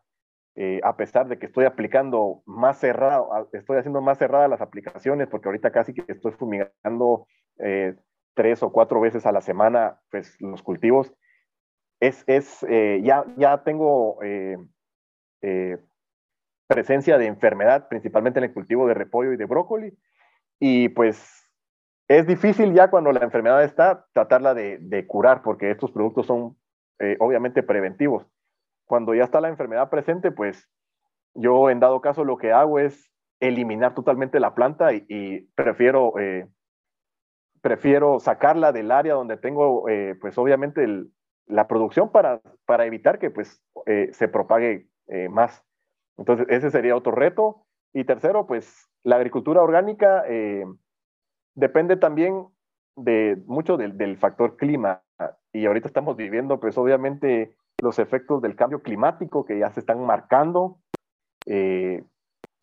eh, 0.55 0.81
a 0.83 0.97
pesar 0.97 1.27
de 1.27 1.39
que 1.39 1.45
estoy 1.45 1.65
aplicando 1.65 2.41
más 2.45 2.79
cerrado, 2.79 3.29
estoy 3.53 3.77
haciendo 3.77 4.01
más 4.01 4.17
cerradas 4.17 4.49
las 4.49 4.61
aplicaciones, 4.61 5.29
porque 5.29 5.47
ahorita 5.47 5.71
casi 5.71 5.93
que 5.93 6.03
estoy 6.07 6.33
fumigando 6.33 7.25
eh, 7.59 7.95
tres 8.33 8.63
o 8.63 8.71
cuatro 8.71 8.99
veces 8.99 9.25
a 9.25 9.31
la 9.31 9.39
semana, 9.39 9.99
pues 10.11 10.35
los 10.41 10.61
cultivos, 10.61 11.13
es, 11.99 12.23
es 12.27 12.63
eh, 12.69 13.01
ya, 13.03 13.25
ya 13.37 13.63
tengo 13.63 14.21
eh, 14.23 14.57
eh, 15.41 15.77
presencia 16.67 17.17
de 17.17 17.27
enfermedad, 17.27 17.87
principalmente 17.87 18.39
en 18.39 18.45
el 18.45 18.53
cultivo 18.53 18.87
de 18.87 18.93
repollo 18.93 19.33
y 19.33 19.37
de 19.37 19.45
brócoli, 19.45 19.97
y 20.59 20.89
pues 20.89 21.49
es 22.07 22.27
difícil 22.27 22.73
ya 22.73 22.89
cuando 22.89 23.11
la 23.11 23.23
enfermedad 23.23 23.63
está 23.63 24.05
tratarla 24.13 24.53
de, 24.53 24.77
de 24.79 25.07
curar, 25.07 25.41
porque 25.41 25.71
estos 25.71 25.91
productos 25.91 26.27
son 26.27 26.57
obviamente 27.19 27.61
preventivos. 27.61 28.25
Cuando 28.85 29.13
ya 29.13 29.25
está 29.25 29.41
la 29.41 29.49
enfermedad 29.49 29.89
presente, 29.89 30.31
pues 30.31 30.69
yo 31.33 31.69
en 31.69 31.81
dado 31.81 31.99
caso 31.99 32.23
lo 32.23 32.37
que 32.37 32.53
hago 32.53 32.79
es 32.79 33.11
eliminar 33.41 33.93
totalmente 33.95 34.39
la 34.39 34.55
planta 34.55 34.93
y, 34.93 35.49
prefiero, 35.55 36.13
prefiero 37.61 38.21
sacarla 38.21 38.71
del 38.71 38.91
área 38.91 39.15
donde 39.15 39.35
tengo, 39.35 39.85
pues 40.21 40.37
obviamente 40.37 40.85
el, 40.85 41.11
la 41.47 41.67
producción 41.67 42.11
para, 42.11 42.41
para 42.65 42.85
evitar 42.85 43.19
que 43.19 43.29
pues 43.29 43.61
eh, 43.85 44.09
se 44.13 44.27
propague 44.27 44.87
eh, 45.07 45.29
más. 45.29 45.63
Entonces, 46.17 46.47
ese 46.49 46.71
sería 46.71 46.95
otro 46.95 47.11
reto. 47.11 47.63
Y 47.93 48.03
tercero, 48.03 48.45
pues 48.45 48.89
la 49.03 49.17
agricultura 49.17 49.61
orgánica 49.61 50.23
eh, 50.27 50.65
depende 51.55 51.97
también 51.97 52.47
de 52.97 53.41
mucho 53.45 53.77
del, 53.77 53.97
del, 53.97 54.17
factor 54.17 54.57
clima. 54.57 55.01
Y 55.53 55.65
ahorita 55.65 55.87
estamos 55.87 56.17
viviendo, 56.17 56.59
pues 56.59 56.77
obviamente, 56.77 57.55
los 57.81 57.99
efectos 57.99 58.41
del 58.41 58.55
cambio 58.55 58.81
climático 58.81 59.45
que 59.45 59.59
ya 59.59 59.71
se 59.71 59.79
están 59.79 60.05
marcando. 60.05 60.79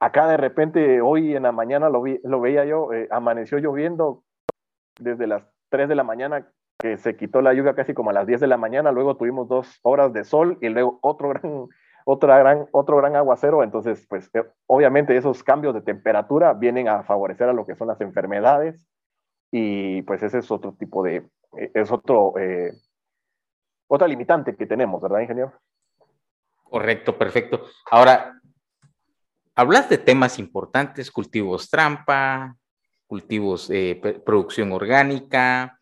acá 0.00 0.26
de 0.26 0.36
repente, 0.36 1.00
hoy 1.00 1.36
en 1.36 1.44
la 1.44 1.52
mañana 1.52 1.88
lo, 1.88 2.02
vi, 2.02 2.20
lo 2.24 2.40
veía 2.40 2.64
yo, 2.64 2.90
amaneció 3.10 3.58
lloviendo 3.58 4.24
desde 4.98 5.26
las 5.26 5.44
3 5.70 5.88
de 5.88 5.94
la 5.94 6.04
mañana 6.04 6.52
que 6.82 6.98
se 6.98 7.16
quitó 7.16 7.40
la 7.40 7.54
lluvia 7.54 7.76
casi 7.76 7.94
como 7.94 8.10
a 8.10 8.12
las 8.12 8.26
10 8.26 8.40
de 8.40 8.48
la 8.48 8.56
mañana, 8.56 8.90
luego 8.90 9.16
tuvimos 9.16 9.48
dos 9.48 9.78
horas 9.82 10.12
de 10.12 10.24
sol 10.24 10.58
y 10.60 10.68
luego 10.68 10.98
otro 11.00 11.28
gran, 11.28 11.42
otra 12.04 12.36
gran, 12.38 12.66
otro 12.72 12.96
gran 12.96 13.14
aguacero, 13.14 13.62
entonces 13.62 14.04
pues 14.08 14.28
eh, 14.34 14.42
obviamente 14.66 15.16
esos 15.16 15.44
cambios 15.44 15.74
de 15.74 15.80
temperatura 15.80 16.54
vienen 16.54 16.88
a 16.88 17.04
favorecer 17.04 17.48
a 17.48 17.52
lo 17.52 17.64
que 17.64 17.76
son 17.76 17.86
las 17.86 18.00
enfermedades 18.00 18.84
y 19.52 20.02
pues 20.02 20.24
ese 20.24 20.38
es 20.38 20.50
otro 20.50 20.72
tipo 20.72 21.04
de, 21.04 21.18
eh, 21.56 21.70
es 21.72 21.92
otro, 21.92 22.36
eh, 22.36 22.72
otra 23.86 24.08
limitante 24.08 24.56
que 24.56 24.66
tenemos, 24.66 25.00
¿verdad, 25.00 25.20
ingeniero? 25.20 25.52
Correcto, 26.64 27.16
perfecto. 27.16 27.64
Ahora, 27.92 28.40
hablas 29.54 29.88
de 29.88 29.98
temas 29.98 30.40
importantes, 30.40 31.12
cultivos 31.12 31.70
trampa, 31.70 32.56
cultivos, 33.06 33.70
producción 34.24 34.72
orgánica, 34.72 35.78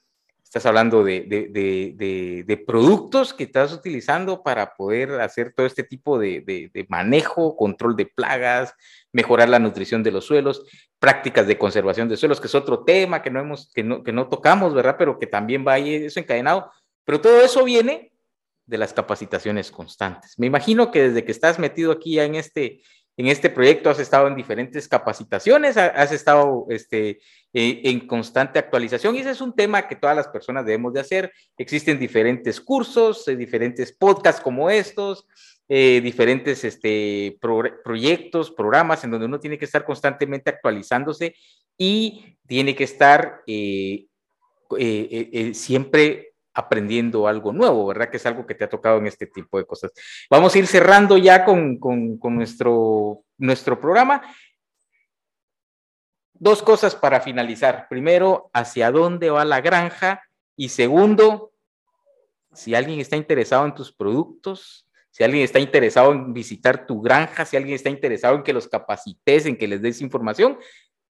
Estás 0.51 0.67
hablando 0.67 1.05
de, 1.05 1.21
de, 1.29 2.45
de, 2.45 2.57
productos 2.57 3.33
que 3.33 3.45
estás 3.45 3.73
utilizando 3.73 4.43
para 4.43 4.75
poder 4.75 5.21
hacer 5.21 5.53
todo 5.55 5.65
este 5.65 5.85
tipo 5.85 6.19
de, 6.19 6.73
manejo, 6.89 7.57
control 7.57 7.95
de 7.95 8.07
plagas, 8.07 8.75
mejorar 9.13 9.49
la 9.49 9.61
nutrición 9.61 10.03
de 10.03 10.11
los 10.11 10.25
suelos, 10.25 10.67
prácticas 10.99 11.47
de 11.47 11.57
conservación 11.57 12.09
de 12.09 12.17
suelos, 12.17 12.41
que 12.41 12.49
es 12.49 12.55
otro 12.57 12.83
tema 12.83 13.23
que 13.23 13.31
no, 13.31 13.39
hemos, 13.39 13.71
que 13.73 13.85
no, 13.85 14.03
que 14.03 14.11
no 14.11 14.29
tocamos, 14.29 14.75
¿verdad? 14.75 14.97
Pero 14.99 15.21
que 15.21 15.29
también 15.29 15.65
va 15.65 15.75
ahí 15.75 15.95
eso 15.95 16.19
encadenado. 16.19 16.73
Pero 17.05 17.21
todo 17.21 17.41
eso 17.43 17.63
viene 17.63 18.13
de 18.67 18.79
las 18.79 18.93
capacitaciones 18.93 19.71
constantes. 19.71 20.37
Me 20.37 20.49
imagino 20.49 20.91
que 20.91 21.11
desde 21.11 21.25
que 21.25 21.31
estás 21.31 21.61
metido 21.61 21.93
aquí 21.93 22.15
ya 22.15 22.25
en 22.25 22.35
este, 22.35 22.83
en 23.21 23.27
este 23.27 23.51
proyecto 23.51 23.91
has 23.91 23.99
estado 23.99 24.29
en 24.29 24.35
diferentes 24.35 24.89
capacitaciones, 24.89 25.77
has 25.77 26.11
estado 26.11 26.65
este, 26.71 27.21
eh, 27.53 27.83
en 27.85 28.07
constante 28.07 28.59
actualización 28.59 29.15
y 29.15 29.19
ese 29.19 29.33
es 29.33 29.43
un 29.43 29.55
tema 29.55 29.87
que 29.87 29.97
todas 29.97 30.17
las 30.17 30.29
personas 30.29 30.65
debemos 30.65 30.95
de 30.95 31.01
hacer. 31.01 31.31
Existen 31.59 31.99
diferentes 31.99 32.63
cursos, 32.63 33.29
eh, 33.29 33.37
diferentes 33.37 33.93
podcasts 33.93 34.41
como 34.41 34.71
estos, 34.71 35.27
eh, 35.69 36.01
diferentes 36.03 36.65
este, 36.65 37.37
proyectos, 37.85 38.53
programas 38.53 39.05
en 39.05 39.11
donde 39.11 39.27
uno 39.27 39.39
tiene 39.39 39.59
que 39.59 39.67
estar 39.67 39.85
constantemente 39.85 40.49
actualizándose 40.49 41.35
y 41.77 42.39
tiene 42.47 42.75
que 42.75 42.85
estar 42.85 43.43
siempre 45.53 46.30
aprendiendo 46.61 47.27
algo 47.27 47.53
nuevo, 47.53 47.87
¿verdad? 47.87 48.11
Que 48.11 48.18
es 48.18 48.27
algo 48.27 48.46
que 48.46 48.55
te 48.55 48.64
ha 48.64 48.68
tocado 48.68 48.99
en 48.99 49.07
este 49.07 49.27
tipo 49.27 49.59
de 49.59 49.64
cosas. 49.64 49.92
Vamos 50.31 50.55
a 50.55 50.59
ir 50.59 50.66
cerrando 50.66 51.16
ya 51.16 51.44
con, 51.44 51.79
nuestro, 52.23 53.23
nuestro 53.38 53.81
programa. 53.81 54.23
Dos 56.35 56.62
cosas 56.62 56.94
para 56.94 57.20
finalizar. 57.20 57.87
Primero, 57.88 58.51
¿hacia 58.53 58.90
dónde 58.90 59.31
va 59.31 59.44
la 59.44 59.61
granja? 59.61 60.23
Y 60.57 60.70
segundo, 60.70 61.53
si 62.53 62.75
alguien 62.75 63.01
está 63.01 63.16
interesado 63.16 63.66
en 63.66 63.75
tus 63.75 63.92
productos, 63.92 64.87
si 65.11 65.25
alguien 65.25 65.42
está 65.42 65.59
interesado 65.59 66.12
en 66.12 66.33
visitar 66.33 66.87
tu 66.87 67.01
granja, 67.01 67.44
si 67.44 67.57
alguien 67.57 67.75
está 67.75 67.90
interesado 67.90 68.37
en 68.37 68.42
que 68.42 68.53
los 68.53 68.68
capacites, 68.68 69.46
en 69.46 69.57
que 69.57 69.68
les 69.68 69.83
des 69.83 70.01
información, 70.01 70.59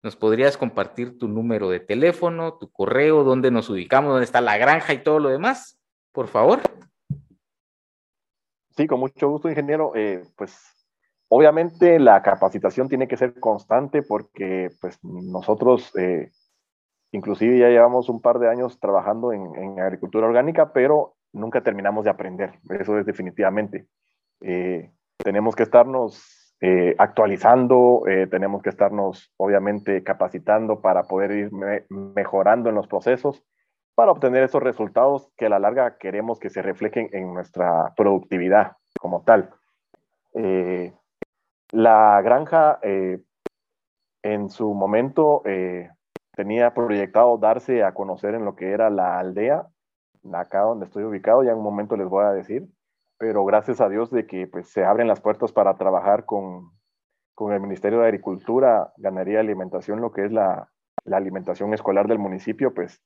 ¿Nos 0.03 0.17
podrías 0.17 0.57
compartir 0.57 1.17
tu 1.17 1.29
número 1.29 1.71
de 1.71 1.79
teléfono, 1.79 2.55
tu 2.55 2.73
correo, 2.73 3.23
dónde 3.23 3.53
nos 3.53 3.71
ubicamos, 3.71 4.11
dónde 4.11 4.25
está 4.25 4.41
la 4.41 4.59
granja 4.59 4.93
y 4.93 5.03
todo 5.03 5.21
lo 5.21 5.29
demás? 5.29 5.79
Por 6.11 6.27
favor. 6.27 6.61
Sí, 8.77 8.89
con 8.89 8.99
mucho 8.99 9.29
gusto, 9.29 9.49
ingeniero. 9.49 9.93
Eh, 9.95 10.25
pues 10.37 10.59
obviamente 11.29 12.01
la 12.01 12.21
capacitación 12.21 12.89
tiene 12.89 13.07
que 13.07 13.17
ser 13.17 13.39
constante 13.39 14.03
porque 14.03 14.71
pues 14.81 14.99
nosotros 15.05 15.95
eh, 15.97 16.33
inclusive 17.13 17.61
ya 17.61 17.69
llevamos 17.69 18.09
un 18.09 18.21
par 18.21 18.41
de 18.41 18.51
años 18.51 18.81
trabajando 18.81 19.33
en, 19.33 19.79
agricultura 19.79 20.27
orgánica, 20.27 20.73
pero 20.73 21.15
nunca 21.33 21.63
terminamos 21.63 22.05
de 22.05 22.11
aprender. 22.11 22.59
Eso 22.71 22.99
es 22.99 23.07
definitivamente. 23.07 23.87
Eh, 24.41 24.91
tenemos 25.17 25.55
que 25.55 25.63
estarnos 25.63 26.42
eh, 26.65 26.95
actualizando, 26.97 28.05
eh, 28.07 28.29
tenemos 28.29 28.63
que 28.63 28.69
estarnos 28.69 29.33
obviamente 29.37 30.05
capacitando 30.05 30.81
para 30.81 31.03
poder 31.03 31.33
ir 31.33 31.51
mejorando 31.91 32.69
en 32.69 32.77
los 32.77 32.87
procesos 32.87 33.43
para 33.97 34.13
obtener 34.13 34.45
esos 34.45 34.63
resultados 34.63 35.29
que 35.37 35.47
a 35.47 35.49
la 35.49 35.59
larga 35.59 35.99
queremos 35.99 36.39
que 36.39 36.51
se 36.51 36.63
reflejen 36.63 37.09
en 37.11 37.35
nuestra 37.35 37.93
productividad 37.97 38.77
como 39.01 39.25
tal. 39.25 39.51
Eh, 40.35 40.93
la 41.73 42.23
granja 42.23 42.79
en 44.23 44.49
su 44.49 44.73
momento 44.73 45.43
tenía 46.37 46.73
proyectado 46.75 47.39
darse 47.39 47.83
a 47.83 47.93
conocer 47.93 48.37
en 48.37 48.45
lo 48.45 48.55
que 48.55 48.71
era 48.71 48.89
la 48.89 49.19
aldea, 49.19 49.67
acá 50.33 50.61
donde 50.61 50.85
estoy 50.85 51.03
ubicado, 51.03 51.43
ya 51.43 51.51
en 51.51 51.59
un 51.59 51.65
momento 51.65 51.97
les 51.97 52.09
voy 52.09 52.25
a 52.25 52.31
decir, 52.31 52.69
pero 53.23 53.45
gracias 53.45 53.81
a 53.81 53.89
Dios 53.89 54.11
de 54.11 54.27
que 54.27 54.49
pues, 54.49 54.67
se 54.73 54.85
abren 54.85 55.07
las 55.07 55.21
puertas 55.21 55.53
para 55.53 55.77
trabajar 55.77 56.25
con, 56.25 56.73
con 57.37 57.53
el 57.53 57.61
Ministerio 57.61 58.01
de 58.01 58.07
Agricultura, 58.07 58.93
Ganadería 58.97 59.35
y 59.35 59.45
Alimentación, 59.45 60.01
lo 60.01 60.11
que 60.11 60.25
es 60.25 60.33
la, 60.33 60.69
la, 61.05 61.19
alimentación 61.19 61.73
escolar 61.73 62.09
del 62.09 62.19
municipio, 62.19 62.75
pues 62.75 63.01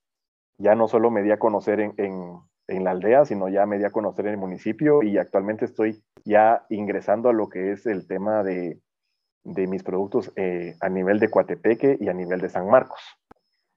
ya 0.57 0.73
no 0.73 0.87
solo 0.87 1.11
me 1.11 1.21
di 1.21 1.29
a 1.29 1.37
conocer 1.37 1.81
en, 1.81 1.93
en, 1.97 2.31
en, 2.67 2.83
la 2.83 2.91
aldea, 2.91 3.25
sino 3.25 3.47
ya 3.47 3.67
me 3.67 3.77
di 3.77 3.83
a 3.83 3.91
conocer 3.91 4.25
en 4.25 4.31
el 4.31 4.37
municipio 4.39 5.03
y 5.03 5.19
actualmente 5.19 5.65
estoy 5.65 6.03
ya 6.25 6.65
ingresando 6.71 7.29
a 7.29 7.33
lo 7.33 7.47
que 7.47 7.71
es 7.71 7.85
el 7.85 8.07
tema 8.07 8.41
de, 8.41 8.81
de 9.43 9.67
mis 9.67 9.83
productos 9.83 10.33
eh, 10.35 10.73
a 10.81 10.89
nivel 10.89 11.19
de 11.19 11.29
Coatepeque 11.29 11.95
y 11.99 12.09
a 12.09 12.13
nivel 12.13 12.41
de 12.41 12.49
San 12.49 12.67
Marcos. 12.67 13.01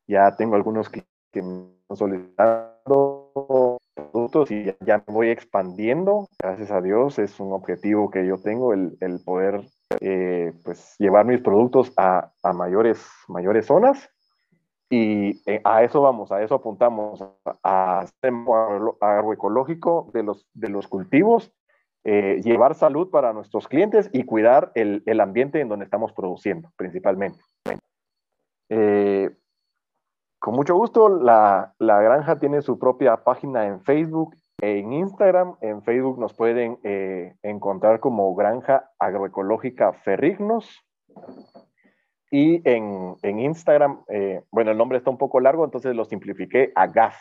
Ya 0.09 0.35
tengo 0.37 0.57
algunos 0.57 0.88
que, 0.88 1.05
que 1.33 1.42
me 1.42 1.66
han 1.90 1.96
solicitado 1.96 3.70
productos 4.11 4.51
y 4.51 4.75
ya 4.85 4.99
me 5.07 5.14
voy 5.14 5.29
expandiendo, 5.31 6.29
gracias 6.38 6.70
a 6.70 6.81
Dios, 6.81 7.18
es 7.18 7.40
un 7.40 7.53
objetivo 7.53 8.11
que 8.11 8.27
yo 8.27 8.38
tengo, 8.38 8.73
el, 8.73 8.96
el 9.01 9.20
poder 9.25 9.62
eh, 10.01 10.53
pues 10.64 10.94
llevar 10.99 11.27
mis 11.27 11.40
productos 11.40 11.92
a, 11.96 12.31
a, 12.42 12.53
mayores, 12.53 13.05
mayores 13.29 13.66
zonas 13.66 14.09
y 14.88 15.40
eh, 15.51 15.61
a 15.64 15.83
eso 15.83 16.01
vamos, 16.01 16.31
a 16.33 16.42
eso 16.42 16.55
apuntamos, 16.55 17.25
a 17.62 18.01
hacer 18.01 18.33
agroecológico 19.01 20.11
de 20.14 20.23
los, 20.23 20.46
de 20.55 20.68
los 20.68 20.87
cultivos, 20.87 21.53
eh, 22.05 22.40
llevar 22.44 22.75
salud 22.75 23.11
para 23.11 23.33
nuestros 23.33 23.68
clientes 23.68 24.11
y 24.12 24.25
cuidar 24.25 24.73
el, 24.75 25.03
el, 25.07 25.20
ambiente 25.20 25.61
en 25.61 25.68
donde 25.68 25.85
estamos 25.85 26.12
produciendo 26.12 26.70
principalmente. 26.77 27.40
Con 30.40 30.55
mucho 30.55 30.74
gusto, 30.74 31.11
la, 31.11 31.74
granja 31.79 32.38
tiene 32.38 32.62
su 32.62 32.79
propia 32.79 33.18
página 33.18 33.66
en 33.66 33.83
Facebook 33.83 34.35
e 34.62 34.79
en 34.79 34.94
Instagram. 34.94 35.57
En 35.61 35.83
Facebook 35.83 36.18
nos 36.18 36.33
pueden 36.33 36.79
eh, 36.83 37.37
encontrar 37.42 38.00
como 38.00 38.35
Granja 38.35 38.90
Agroecológica 38.98 39.92
Ferrignos. 39.92 40.83
Y 42.31 42.66
en, 42.66 43.16
en 43.22 43.40
Instagram, 43.40 44.03
eh, 44.09 44.42
bueno, 44.50 44.70
el 44.70 44.79
nombre 44.79 44.96
está 44.96 45.11
un 45.11 45.18
poco 45.18 45.40
largo, 45.40 45.62
entonces 45.62 45.94
lo 45.94 46.07
simplifiqué 46.07 46.72
a 46.74 46.87
GAF, 46.87 47.16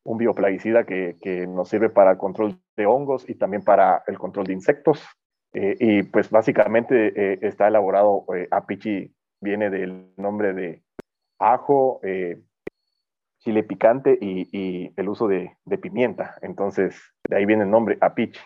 un 0.07 0.19
bioplaguicida 0.19 0.85
que, 0.85 1.17
que, 1.21 1.47
nos 1.47 1.69
sirve 1.69 1.91
para 1.91 2.13
el 2.13 2.17
control 2.17 2.59
de 2.77 2.87
hongos 2.87 3.29
y 3.29 3.35
también 3.35 3.63
para 3.63 4.05
el 4.07 4.19
control 4.19 4.47
de 4.47 4.53
insectos. 4.53 5.05
Eh, 5.53 5.77
y 5.81 6.03
pues 6.05 6.31
básicamente 6.31 7.13
eh, 7.17 7.39
está 7.43 7.69
elaborado, 7.69 8.25
eh, 8.35 8.47
apichi 8.51 9.13
viene 9.41 9.69
del 9.69 10.13
nombre 10.17 10.53
de 10.53 10.83
ajo, 11.39 12.01
eh, 12.05 12.41
chile 13.39 13.65
picante 13.65 14.17
y, 14.21 14.49
y 14.53 14.93
el 14.97 15.09
uso 15.09 15.27
de, 15.27 15.57
de, 15.65 15.79
pimienta. 15.79 16.37
Entonces, 16.41 17.01
de 17.29 17.37
ahí 17.37 17.45
viene 17.45 17.65
el 17.65 17.71
nombre 17.71 17.99
apichi. 18.01 18.41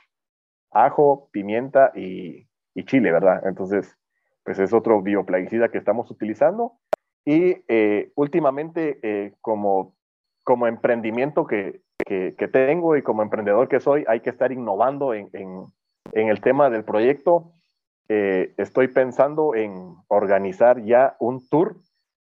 Ajo, 0.73 1.29
pimienta 1.31 1.93
y, 1.95 2.49
y 2.75 2.85
chile, 2.85 3.13
¿verdad? 3.13 3.47
Entonces, 3.47 3.99
pues 4.45 4.59
es 4.59 4.73
otro 4.73 5.03
bioplaguicida 5.03 5.69
que 5.69 5.79
estamos 5.79 6.11
utilizando. 6.11 6.79
Y 7.25 7.57
últimamente, 8.15 9.35
como, 9.41 9.95
como 10.51 10.67
emprendimiento 10.67 11.47
que, 11.47 11.81
que, 12.05 12.35
que, 12.37 12.49
tengo 12.49 12.97
y 12.97 13.03
como 13.03 13.23
emprendedor 13.23 13.69
que 13.69 13.79
soy, 13.79 14.05
hay 14.09 14.19
que 14.19 14.31
estar 14.31 14.51
innovando 14.51 15.15
en, 15.15 15.31
en, 15.33 15.67
en 16.13 16.29
el 16.29 16.41
tema 16.41 16.71
del 16.71 16.83
proyecto. 16.83 17.53
Eh, 18.09 18.53
estoy 18.57 18.89
pensando 18.89 19.55
en 19.55 19.95
organizar 20.09 20.83
ya 20.83 21.15
un 21.21 21.39
tour, 21.49 21.77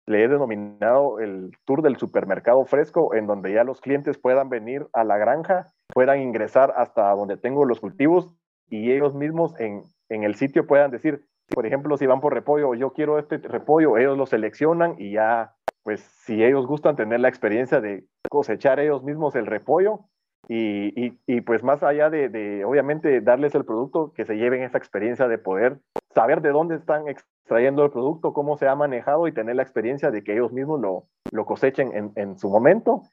le 0.07 0.24
he 0.24 0.30
denominado 0.30 1.19
el 1.19 1.51
tour 1.65 1.82
del 1.82 1.97
supermercado 1.97 2.63
fresco, 2.63 3.13
en 3.13 3.28
donde 3.28 3.51
ya 3.51 3.65
los 3.65 3.82
clientes 3.82 4.17
puedan 4.17 4.47
venir 4.47 4.88
a 4.93 5.03
la 5.03 5.17
granja, 5.17 5.67
puedan 5.93 6.21
ingresar 6.21 6.74
hasta 6.78 7.11
donde 7.11 7.36
tengo 7.36 7.65
los 7.65 7.82
cultivos 7.82 8.34
y 8.69 8.89
ellos 8.93 9.13
mismos 9.13 9.53
en, 9.59 9.84
en 10.07 10.24
el 10.24 10.36
sitio 10.36 10.65
puedan 10.65 10.91
decir, 10.91 11.26
por 11.49 11.65
ejemplo, 11.65 11.97
si 11.97 12.05
van 12.05 12.21
por 12.21 12.34
repollo, 12.34 12.74
yo 12.74 12.93
quiero 12.93 13.19
este 13.19 13.38
repollo, 13.39 13.97
ellos 13.97 14.17
lo 14.17 14.26
seleccionan 14.28 14.95
y 14.97 15.11
ya, 15.11 15.55
pues 15.84 15.99
si 16.24 16.41
ellos 16.41 16.65
gustan 16.67 16.95
tener 16.95 17.19
la 17.19 17.28
experiencia 17.28 17.82
de 17.82 18.05
cosechar 18.30 18.80
ellos 18.80 19.03
mismos 19.03 19.36
el 19.36 19.45
repollo 19.45 20.01
y, 20.47 21.05
y, 21.05 21.19
y 21.26 21.41
pues 21.41 21.63
más 21.63 21.84
allá 21.84 22.09
de, 22.09 22.30
de, 22.30 22.65
obviamente, 22.65 23.21
darles 23.21 23.55
el 23.55 23.65
producto, 23.65 24.11
que 24.13 24.26
se 24.26 24.36
lleven 24.36 24.63
esa 24.63 24.78
experiencia 24.78 25.28
de 25.28 25.38
poder 25.38 25.80
saber 26.13 26.41
de 26.41 26.49
dónde 26.49 26.76
están 26.76 27.07
extrayendo 27.07 27.86
el 27.86 27.91
producto, 27.91 28.34
cómo 28.34 28.57
se 28.57 28.67
ha 28.67 28.76
manejado 28.76 29.28
y 29.28 29.32
tener 29.32 29.55
la 29.55 29.63
experiencia 29.63 30.11
de 30.11 30.24
que 30.24 30.34
ellos 30.34 30.51
mismos 30.51 30.80
lo, 30.80 31.07
lo 31.32 31.45
cosechen 31.45 31.95
en, 31.95 32.11
en 32.15 32.38
su 32.38 32.49
momento 32.49 33.03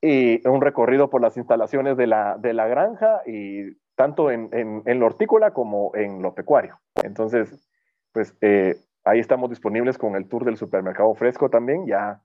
y 0.00 0.46
un 0.48 0.60
recorrido 0.60 1.10
por 1.10 1.20
las 1.20 1.36
instalaciones 1.36 1.96
de 1.96 2.06
la, 2.08 2.36
de 2.38 2.52
la 2.52 2.66
granja 2.66 3.22
y 3.24 3.76
tanto 3.94 4.30
en, 4.30 4.48
en, 4.52 4.82
en, 4.86 4.98
lo 4.98 5.06
hortícola 5.06 5.52
como 5.52 5.94
en 5.94 6.22
lo 6.22 6.34
pecuario. 6.34 6.80
Entonces, 7.04 7.68
pues 8.12 8.36
eh, 8.40 8.76
ahí 9.04 9.20
estamos 9.20 9.50
disponibles 9.50 9.98
con 9.98 10.16
el 10.16 10.28
tour 10.28 10.44
del 10.44 10.56
supermercado 10.56 11.14
fresco 11.14 11.50
también, 11.50 11.86
ya, 11.86 12.20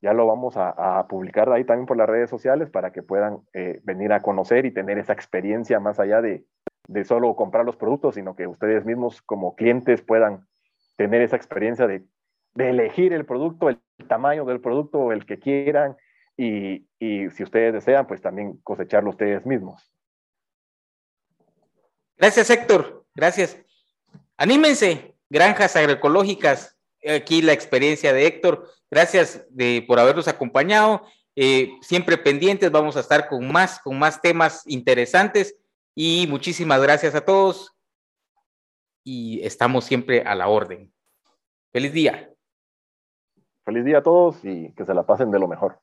ya 0.00 0.12
lo 0.12 0.26
vamos 0.26 0.56
a, 0.56 0.70
a 0.98 1.06
publicar 1.06 1.50
ahí 1.52 1.64
también 1.64 1.86
por 1.86 1.96
las 1.96 2.08
redes 2.08 2.30
sociales 2.30 2.70
para 2.70 2.92
que 2.92 3.02
puedan 3.02 3.40
eh, 3.52 3.80
venir 3.84 4.12
a 4.12 4.20
conocer 4.20 4.66
y 4.66 4.72
tener 4.72 4.98
esa 4.98 5.12
experiencia 5.12 5.78
más 5.78 6.00
allá 6.00 6.20
de, 6.20 6.44
de 6.88 7.04
solo 7.04 7.34
comprar 7.36 7.64
los 7.64 7.76
productos, 7.76 8.16
sino 8.16 8.34
que 8.34 8.46
ustedes 8.46 8.84
mismos 8.84 9.22
como 9.22 9.54
clientes 9.54 10.02
puedan 10.02 10.46
tener 10.96 11.22
esa 11.22 11.36
experiencia 11.36 11.86
de, 11.86 12.04
de 12.54 12.70
elegir 12.70 13.12
el 13.12 13.24
producto, 13.24 13.68
el 13.68 13.80
tamaño 14.08 14.44
del 14.44 14.60
producto, 14.60 15.12
el 15.12 15.26
que 15.26 15.38
quieran, 15.38 15.96
y, 16.36 16.88
y, 16.98 17.30
si 17.30 17.42
ustedes 17.42 17.74
desean, 17.74 18.06
pues 18.06 18.22
también 18.22 18.58
cosecharlo 18.62 19.10
ustedes 19.10 19.44
mismos. 19.44 19.92
Gracias, 22.16 22.50
Héctor. 22.50 23.04
Gracias. 23.14 23.58
Anímense, 24.36 25.14
granjas 25.28 25.76
agroecológicas. 25.76 26.78
Aquí 27.08 27.42
la 27.42 27.52
experiencia 27.52 28.12
de 28.12 28.26
Héctor. 28.26 28.68
Gracias 28.90 29.44
de, 29.50 29.84
por 29.86 29.98
habernos 29.98 30.28
acompañado. 30.28 31.04
Eh, 31.34 31.70
siempre 31.80 32.18
pendientes, 32.18 32.70
vamos 32.70 32.96
a 32.96 33.00
estar 33.00 33.28
con 33.28 33.50
más, 33.50 33.80
con 33.80 33.98
más 33.98 34.20
temas 34.20 34.62
interesantes. 34.66 35.56
Y 35.94 36.26
muchísimas 36.28 36.80
gracias 36.80 37.14
a 37.14 37.24
todos. 37.24 37.74
Y 39.04 39.44
estamos 39.44 39.84
siempre 39.84 40.22
a 40.22 40.34
la 40.34 40.48
orden. 40.48 40.92
Feliz 41.72 41.92
día. 41.92 42.30
Feliz 43.64 43.84
día 43.84 43.98
a 43.98 44.02
todos 44.02 44.44
y 44.44 44.72
que 44.74 44.84
se 44.84 44.94
la 44.94 45.04
pasen 45.04 45.30
de 45.30 45.38
lo 45.38 45.48
mejor. 45.48 45.81